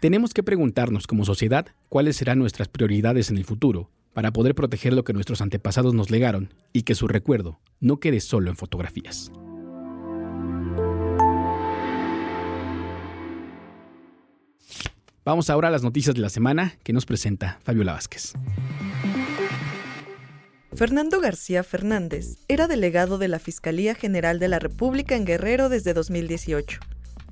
Tenemos 0.00 0.32
que 0.32 0.42
preguntarnos 0.42 1.06
como 1.06 1.24
sociedad 1.24 1.66
cuáles 1.88 2.16
serán 2.16 2.38
nuestras 2.38 2.68
prioridades 2.68 3.30
en 3.30 3.36
el 3.36 3.44
futuro 3.44 3.90
para 4.14 4.32
poder 4.32 4.54
proteger 4.54 4.92
lo 4.92 5.04
que 5.04 5.12
nuestros 5.12 5.40
antepasados 5.40 5.94
nos 5.94 6.10
legaron 6.10 6.52
y 6.72 6.82
que 6.82 6.94
su 6.94 7.06
recuerdo 7.06 7.60
no 7.80 8.00
quede 8.00 8.20
solo 8.20 8.50
en 8.50 8.56
fotografías. 8.56 9.30
Vamos 15.24 15.50
ahora 15.50 15.68
a 15.68 15.70
las 15.70 15.82
noticias 15.82 16.14
de 16.16 16.22
la 16.22 16.30
semana 16.30 16.74
que 16.82 16.92
nos 16.92 17.04
presenta 17.04 17.60
Fabiola 17.62 17.92
Vázquez. 17.92 18.32
Fernando 20.74 21.20
García 21.20 21.64
Fernández 21.64 22.36
era 22.46 22.68
delegado 22.68 23.18
de 23.18 23.26
la 23.26 23.40
Fiscalía 23.40 23.94
General 23.94 24.38
de 24.38 24.48
la 24.48 24.60
República 24.60 25.16
en 25.16 25.24
Guerrero 25.24 25.68
desde 25.68 25.94
2018. 25.94 26.78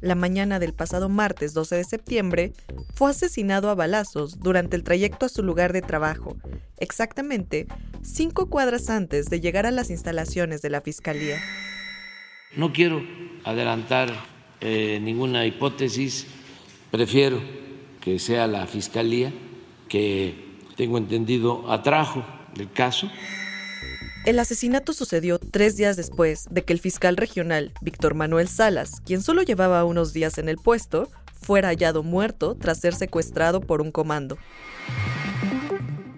La 0.00 0.16
mañana 0.16 0.58
del 0.58 0.74
pasado 0.74 1.08
martes 1.08 1.54
12 1.54 1.76
de 1.76 1.84
septiembre, 1.84 2.52
fue 2.94 3.10
asesinado 3.10 3.70
a 3.70 3.74
balazos 3.74 4.40
durante 4.40 4.76
el 4.76 4.82
trayecto 4.82 5.26
a 5.26 5.28
su 5.28 5.42
lugar 5.42 5.72
de 5.72 5.82
trabajo, 5.82 6.36
exactamente 6.78 7.66
cinco 8.02 8.50
cuadras 8.50 8.90
antes 8.90 9.26
de 9.26 9.40
llegar 9.40 9.66
a 9.66 9.70
las 9.70 9.90
instalaciones 9.90 10.60
de 10.60 10.70
la 10.70 10.80
Fiscalía. 10.80 11.40
No 12.56 12.72
quiero 12.72 13.02
adelantar 13.44 14.12
eh, 14.60 14.98
ninguna 15.00 15.46
hipótesis, 15.46 16.26
prefiero 16.90 17.40
que 18.00 18.18
sea 18.18 18.46
la 18.46 18.66
Fiscalía 18.66 19.32
que, 19.88 20.48
tengo 20.76 20.98
entendido, 20.98 21.70
atrajo 21.72 22.24
el 24.28 24.38
asesinato 24.40 24.92
sucedió 24.92 25.38
tres 25.38 25.78
días 25.78 25.96
después 25.96 26.48
de 26.50 26.62
que 26.62 26.74
el 26.74 26.80
fiscal 26.80 27.16
regional, 27.16 27.72
Víctor 27.80 28.14
Manuel 28.14 28.46
Salas, 28.46 29.00
quien 29.06 29.22
solo 29.22 29.40
llevaba 29.40 29.84
unos 29.84 30.12
días 30.12 30.36
en 30.36 30.50
el 30.50 30.58
puesto, 30.58 31.08
fuera 31.40 31.68
hallado 31.68 32.02
muerto 32.02 32.54
tras 32.54 32.78
ser 32.78 32.94
secuestrado 32.94 33.62
por 33.62 33.80
un 33.80 33.90
comando. 33.90 34.36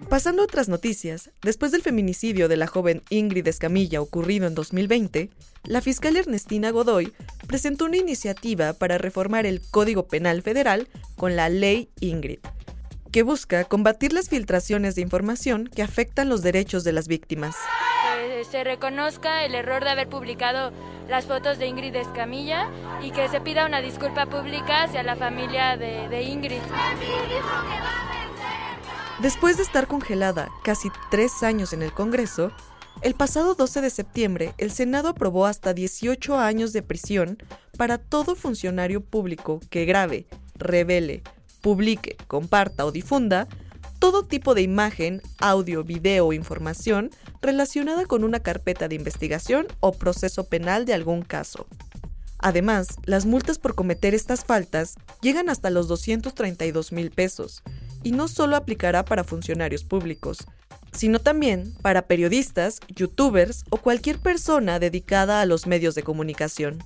Pasando 0.09 0.41
a 0.41 0.45
otras 0.45 0.67
noticias, 0.67 1.29
después 1.41 1.71
del 1.71 1.83
feminicidio 1.83 2.49
de 2.49 2.57
la 2.57 2.67
joven 2.67 3.01
Ingrid 3.09 3.47
Escamilla 3.47 4.01
ocurrido 4.01 4.45
en 4.45 4.55
2020, 4.55 5.29
la 5.63 5.79
fiscal 5.79 6.17
Ernestina 6.17 6.71
Godoy 6.71 7.13
presentó 7.47 7.85
una 7.85 7.95
iniciativa 7.95 8.73
para 8.73 8.97
reformar 8.97 9.45
el 9.45 9.61
Código 9.61 10.07
Penal 10.07 10.41
Federal 10.41 10.89
con 11.15 11.37
la 11.37 11.47
Ley 11.47 11.87
Ingrid, 12.01 12.39
que 13.11 13.23
busca 13.23 13.65
combatir 13.65 14.13
las 14.13 14.29
filtraciones 14.29 14.95
de 14.95 15.01
información 15.01 15.67
que 15.67 15.83
afectan 15.83 16.29
los 16.29 16.41
derechos 16.41 16.83
de 16.83 16.93
las 16.93 17.07
víctimas. 17.07 17.55
Que 18.15 18.45
se 18.45 18.63
reconozca 18.63 19.43
el 19.43 19.53
error 19.53 19.83
de 19.83 19.89
haber 19.89 20.07
publicado 20.07 20.71
las 21.09 21.25
fotos 21.25 21.59
de 21.59 21.67
Ingrid 21.67 21.95
Escamilla 21.95 22.69
y 23.03 23.11
que 23.11 23.27
se 23.27 23.41
pida 23.41 23.65
una 23.65 23.81
disculpa 23.81 24.25
pública 24.25 24.83
hacia 24.83 25.03
la 25.03 25.15
familia 25.15 25.77
de, 25.77 26.07
de 26.07 26.23
Ingrid. 26.23 26.61
Después 29.21 29.57
de 29.57 29.63
estar 29.63 29.87
congelada 29.87 30.49
casi 30.63 30.89
tres 31.11 31.43
años 31.43 31.73
en 31.73 31.83
el 31.83 31.93
Congreso, 31.93 32.51
el 33.01 33.13
pasado 33.13 33.55
12 33.55 33.81
de 33.81 33.89
septiembre 33.89 34.53
el 34.57 34.71
Senado 34.71 35.09
aprobó 35.09 35.45
hasta 35.45 35.73
18 35.73 36.39
años 36.39 36.73
de 36.73 36.81
prisión 36.81 37.37
para 37.77 37.97
todo 37.97 38.35
funcionario 38.35 39.01
público 39.01 39.59
que 39.69 39.85
grabe, 39.85 40.27
revele, 40.55 41.23
publique, 41.61 42.17
comparta 42.27 42.85
o 42.85 42.91
difunda 42.91 43.47
todo 43.99 44.23
tipo 44.23 44.55
de 44.55 44.63
imagen, 44.63 45.21
audio, 45.37 45.83
video 45.83 46.27
o 46.27 46.33
información 46.33 47.11
relacionada 47.39 48.05
con 48.05 48.23
una 48.23 48.39
carpeta 48.39 48.87
de 48.87 48.95
investigación 48.95 49.67
o 49.79 49.91
proceso 49.91 50.45
penal 50.45 50.85
de 50.85 50.95
algún 50.95 51.21
caso. 51.21 51.67
Además, 52.39 52.97
las 53.05 53.27
multas 53.27 53.59
por 53.59 53.75
cometer 53.75 54.15
estas 54.15 54.43
faltas 54.43 54.95
llegan 55.21 55.49
hasta 55.49 55.69
los 55.69 55.87
232 55.87 56.91
mil 56.91 57.11
pesos 57.11 57.61
y 58.01 58.11
no 58.11 58.27
solo 58.27 58.55
aplicará 58.55 59.05
para 59.05 59.23
funcionarios 59.23 59.83
públicos, 59.83 60.39
sino 60.91 61.19
también 61.19 61.71
para 61.83 62.07
periodistas, 62.07 62.79
youtubers 62.87 63.63
o 63.69 63.77
cualquier 63.77 64.17
persona 64.17 64.79
dedicada 64.79 65.41
a 65.41 65.45
los 65.45 65.67
medios 65.67 65.93
de 65.93 66.01
comunicación. 66.01 66.79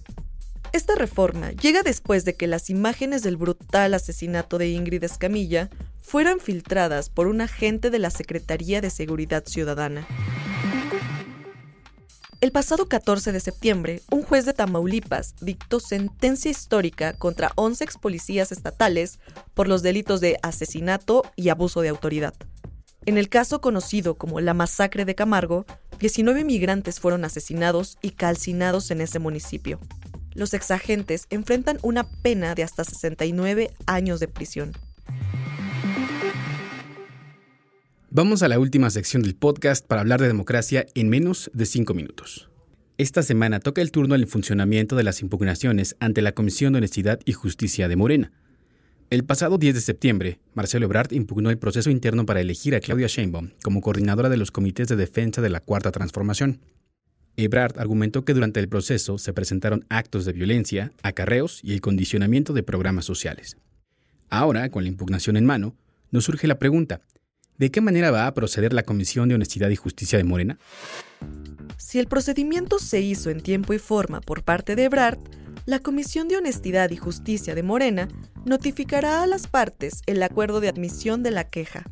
Esta 0.76 0.96
reforma 0.96 1.52
llega 1.54 1.84
después 1.84 2.26
de 2.26 2.36
que 2.36 2.48
las 2.48 2.70
imágenes 2.70 3.24
del 3.24 3.38
brutal 3.38 3.94
asesinato 3.94 4.58
de 4.58 4.68
Ingrid 4.68 5.06
Escamilla 5.06 5.70
fueran 6.02 6.42
filtradas 6.42 7.10
por 7.10 7.28
un 7.28 7.40
agente 7.40 7.90
de 7.90 7.98
la 7.98 8.10
Secretaría 8.10 8.82
de 8.82 8.90
Seguridad 8.90 9.46
Ciudadana. 9.46 10.06
El 12.42 12.52
pasado 12.52 12.90
14 12.90 13.32
de 13.32 13.40
septiembre, 13.40 14.02
un 14.12 14.24
juez 14.24 14.46
de 14.46 14.52
Tamaulipas 14.52 15.36
dictó 15.40 15.80
sentencia 15.80 16.52
histórica 16.52 17.14
contra 17.14 17.54
11 17.56 17.82
ex 17.86 17.98
policías 17.98 18.52
estatales 18.52 19.20
por 19.54 19.70
los 19.70 19.82
delitos 19.82 20.20
de 20.20 20.38
asesinato 20.44 21.24
y 21.38 21.48
abuso 21.48 21.80
de 21.80 21.88
autoridad. 21.88 22.34
En 23.06 23.18
el 23.18 23.30
caso 23.30 23.62
conocido 23.62 24.16
como 24.16 24.42
la 24.42 24.54
masacre 24.54 25.06
de 25.06 25.16
Camargo, 25.16 25.66
19 26.00 26.44
migrantes 26.44 27.00
fueron 27.00 27.24
asesinados 27.24 27.98
y 28.02 28.12
calcinados 28.12 28.92
en 28.92 29.00
ese 29.00 29.20
municipio. 29.20 29.80
Los 30.36 30.54
exagentes 30.54 31.28
enfrentan 31.30 31.78
una 31.82 32.04
pena 32.04 32.56
de 32.56 32.64
hasta 32.64 32.84
69 32.84 33.72
años 33.86 34.20
de 34.20 34.28
prisión. 34.28 34.74
Vamos 38.10 38.44
a 38.44 38.50
la 38.50 38.60
última 38.60 38.90
sección 38.90 39.24
del 39.24 39.36
podcast 39.36 39.86
para 39.88 40.02
hablar 40.02 40.20
de 40.20 40.28
democracia 40.28 40.86
en 40.94 41.08
menos 41.10 41.50
de 41.54 41.66
cinco 41.66 41.94
minutos. 41.94 42.50
Esta 42.98 43.24
semana 43.24 43.62
toca 43.62 43.82
el 43.82 43.92
turno 43.92 44.14
al 44.14 44.28
funcionamiento 44.28 44.98
de 44.98 45.04
las 45.04 45.22
impugnaciones 45.22 45.96
ante 46.00 46.22
la 46.22 46.34
Comisión 46.34 46.74
de 46.74 46.78
Honestidad 46.78 47.20
y 47.24 47.32
Justicia 47.32 47.88
de 47.88 47.96
Morena. 47.96 48.32
El 49.10 49.24
pasado 49.24 49.58
10 49.58 49.76
de 49.76 49.82
septiembre, 49.82 50.40
Marcelo 50.54 50.86
Ebrard 50.86 51.14
impugnó 51.14 51.50
el 51.50 51.58
proceso 51.58 51.90
interno 51.90 52.26
para 52.26 52.42
elegir 52.42 52.76
a 52.76 52.82
Claudia 52.82 53.08
Sheinbaum 53.08 53.52
como 53.64 53.80
coordinadora 53.80 54.30
de 54.30 54.38
los 54.38 54.52
comités 54.52 54.90
de 54.90 54.98
defensa 54.98 55.42
de 55.42 55.50
la 55.50 55.62
Cuarta 55.62 55.92
Transformación. 55.92 56.60
Ebrard 57.38 57.80
argumentó 57.80 58.26
que 58.26 58.34
durante 58.34 58.60
el 58.60 58.70
proceso 58.70 59.18
se 59.18 59.34
presentaron 59.34 59.86
actos 59.90 60.26
de 60.26 60.34
violencia, 60.34 60.92
acarreos 61.04 61.60
y 61.64 61.74
el 61.74 61.82
condicionamiento 61.82 62.54
de 62.54 62.64
programas 62.64 63.06
sociales. 63.06 63.58
Ahora, 64.30 64.70
con 64.70 64.84
la 64.84 64.90
impugnación 64.90 65.38
en 65.38 65.46
mano, 65.46 65.76
nos 66.12 66.26
surge 66.26 66.48
la 66.48 66.60
pregunta, 66.60 67.02
¿De 67.58 67.72
qué 67.72 67.80
manera 67.80 68.12
va 68.12 68.28
a 68.28 68.34
proceder 68.34 68.74
la 68.74 68.84
Comisión 68.84 69.30
de 69.30 69.36
Honestidad 69.36 69.70
y 69.70 69.78
Justicia 69.78 70.18
de 70.18 70.26
Morena? 70.26 70.58
Si 71.78 72.00
el 72.00 72.08
procedimiento 72.08 72.80
se 72.80 73.00
hizo 73.00 73.30
en 73.30 73.40
tiempo 73.40 73.74
y 73.74 73.80
forma 73.80 74.20
por 74.20 74.44
parte 74.44 74.76
de 74.76 74.84
Ebrard, 74.84 75.20
la 75.66 75.80
Comisión 75.80 76.28
de 76.28 76.36
Honestidad 76.36 76.90
y 76.90 76.98
Justicia 76.98 77.56
de 77.56 77.64
Morena 77.64 78.10
notificará 78.46 79.24
a 79.24 79.28
las 79.28 79.48
partes 79.48 80.02
el 80.06 80.22
acuerdo 80.22 80.60
de 80.60 80.68
admisión 80.68 81.24
de 81.24 81.32
la 81.32 81.50
queja. 81.50 81.86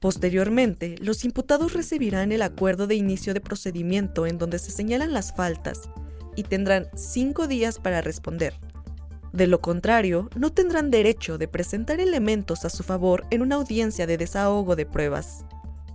Posteriormente, 0.00 0.96
los 1.00 1.24
imputados 1.24 1.72
recibirán 1.72 2.32
el 2.32 2.42
acuerdo 2.42 2.86
de 2.86 2.94
inicio 2.94 3.34
de 3.34 3.40
procedimiento 3.40 4.26
en 4.26 4.38
donde 4.38 4.58
se 4.58 4.70
señalan 4.70 5.12
las 5.12 5.34
faltas 5.34 5.88
y 6.36 6.44
tendrán 6.44 6.88
cinco 6.94 7.48
días 7.48 7.78
para 7.78 8.00
responder. 8.00 8.54
De 9.32 9.46
lo 9.46 9.60
contrario, 9.60 10.30
no 10.36 10.52
tendrán 10.52 10.90
derecho 10.90 11.36
de 11.36 11.48
presentar 11.48 12.00
elementos 12.00 12.64
a 12.64 12.70
su 12.70 12.82
favor 12.82 13.26
en 13.30 13.42
una 13.42 13.56
audiencia 13.56 14.06
de 14.06 14.16
desahogo 14.16 14.76
de 14.76 14.86
pruebas. 14.86 15.44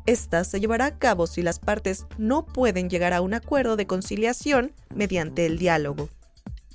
Esta 0.06 0.44
se 0.44 0.60
llevará 0.60 0.86
a 0.86 0.98
cabo 0.98 1.28
si 1.28 1.42
las 1.42 1.60
partes 1.60 2.06
no 2.18 2.46
pueden 2.46 2.90
llegar 2.90 3.14
a 3.14 3.22
un 3.22 3.34
acuerdo 3.34 3.78
de 3.78 3.88
conciliación 3.88 4.74
mediante 4.94 5.46
el 5.46 5.58
diálogo. 5.58 6.10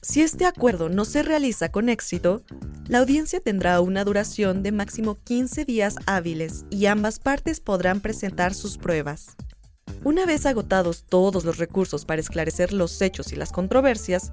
Si 0.01 0.23
este 0.23 0.47
acuerdo 0.47 0.89
no 0.89 1.05
se 1.05 1.23
realiza 1.23 1.71
con 1.71 1.89
éxito, 1.89 2.43
la 2.87 2.99
audiencia 2.99 3.41
tendrá 3.41 3.81
una 3.81 4.05
duración 4.05 4.63
de 4.63 4.71
máximo 4.71 5.19
15 5.25 5.65
días 5.65 5.97
hábiles 6.07 6.65
y 6.71 6.87
ambas 6.87 7.19
partes 7.19 7.61
podrán 7.61 8.01
presentar 8.01 8.55
sus 8.55 8.79
pruebas. 8.79 9.37
Una 10.05 10.25
vez 10.25 10.47
agotados 10.47 11.05
todos 11.05 11.45
los 11.45 11.59
recursos 11.59 12.05
para 12.05 12.21
esclarecer 12.21 12.73
los 12.73 13.03
hechos 13.03 13.33
y 13.33 13.37
las 13.37 13.51
controversias, 13.51 14.33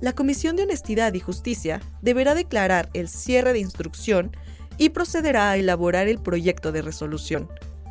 la 0.00 0.12
Comisión 0.12 0.56
de 0.56 0.64
Honestidad 0.64 1.14
y 1.14 1.20
Justicia 1.20 1.80
deberá 2.02 2.34
declarar 2.34 2.90
el 2.92 3.08
cierre 3.08 3.52
de 3.52 3.60
instrucción 3.60 4.32
y 4.78 4.88
procederá 4.88 5.50
a 5.50 5.56
elaborar 5.56 6.08
el 6.08 6.18
proyecto 6.18 6.72
de 6.72 6.82
resolución. 6.82 7.48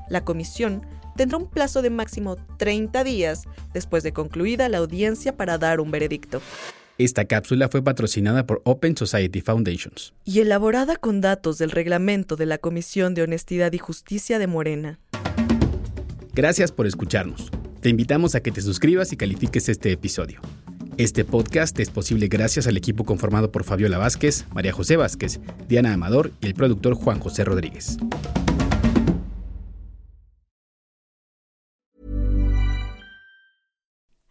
La 0.09 0.25
comisión 0.25 0.85
tendrá 1.15 1.37
un 1.37 1.49
plazo 1.49 1.81
de 1.81 1.89
máximo 1.89 2.35
30 2.57 3.05
días 3.05 3.43
después 3.73 4.03
de 4.03 4.11
concluida 4.11 4.67
la 4.67 4.79
audiencia 4.79 5.37
para 5.37 5.57
dar 5.57 5.79
un 5.79 5.89
veredicto. 5.89 6.41
Esta 6.99 7.25
cápsula 7.25 7.69
fue 7.69 7.83
patrocinada 7.83 8.45
por 8.45 8.61
Open 8.65 8.95
Society 8.95 9.41
Foundations 9.41 10.13
y 10.23 10.41
elaborada 10.41 10.95
con 10.95 11.21
datos 11.21 11.57
del 11.57 11.71
reglamento 11.71 12.35
de 12.35 12.45
la 12.45 12.59
Comisión 12.59 13.15
de 13.15 13.23
Honestidad 13.23 13.73
y 13.73 13.79
Justicia 13.79 14.37
de 14.37 14.45
Morena. 14.45 14.99
Gracias 16.33 16.71
por 16.71 16.85
escucharnos. 16.85 17.49
Te 17.81 17.89
invitamos 17.89 18.35
a 18.35 18.41
que 18.41 18.51
te 18.51 18.61
suscribas 18.61 19.11
y 19.11 19.17
califiques 19.17 19.69
este 19.69 19.91
episodio. 19.91 20.39
Este 20.97 21.25
podcast 21.25 21.79
es 21.79 21.89
posible 21.89 22.27
gracias 22.27 22.67
al 22.67 22.77
equipo 22.77 23.05
conformado 23.05 23.51
por 23.51 23.63
Fabiola 23.63 23.97
Vázquez, 23.97 24.45
María 24.53 24.71
José 24.71 24.95
Vázquez, 24.95 25.39
Diana 25.67 25.93
Amador 25.93 26.31
y 26.41 26.45
el 26.45 26.53
productor 26.53 26.93
Juan 26.93 27.19
José 27.19 27.43
Rodríguez. 27.43 27.97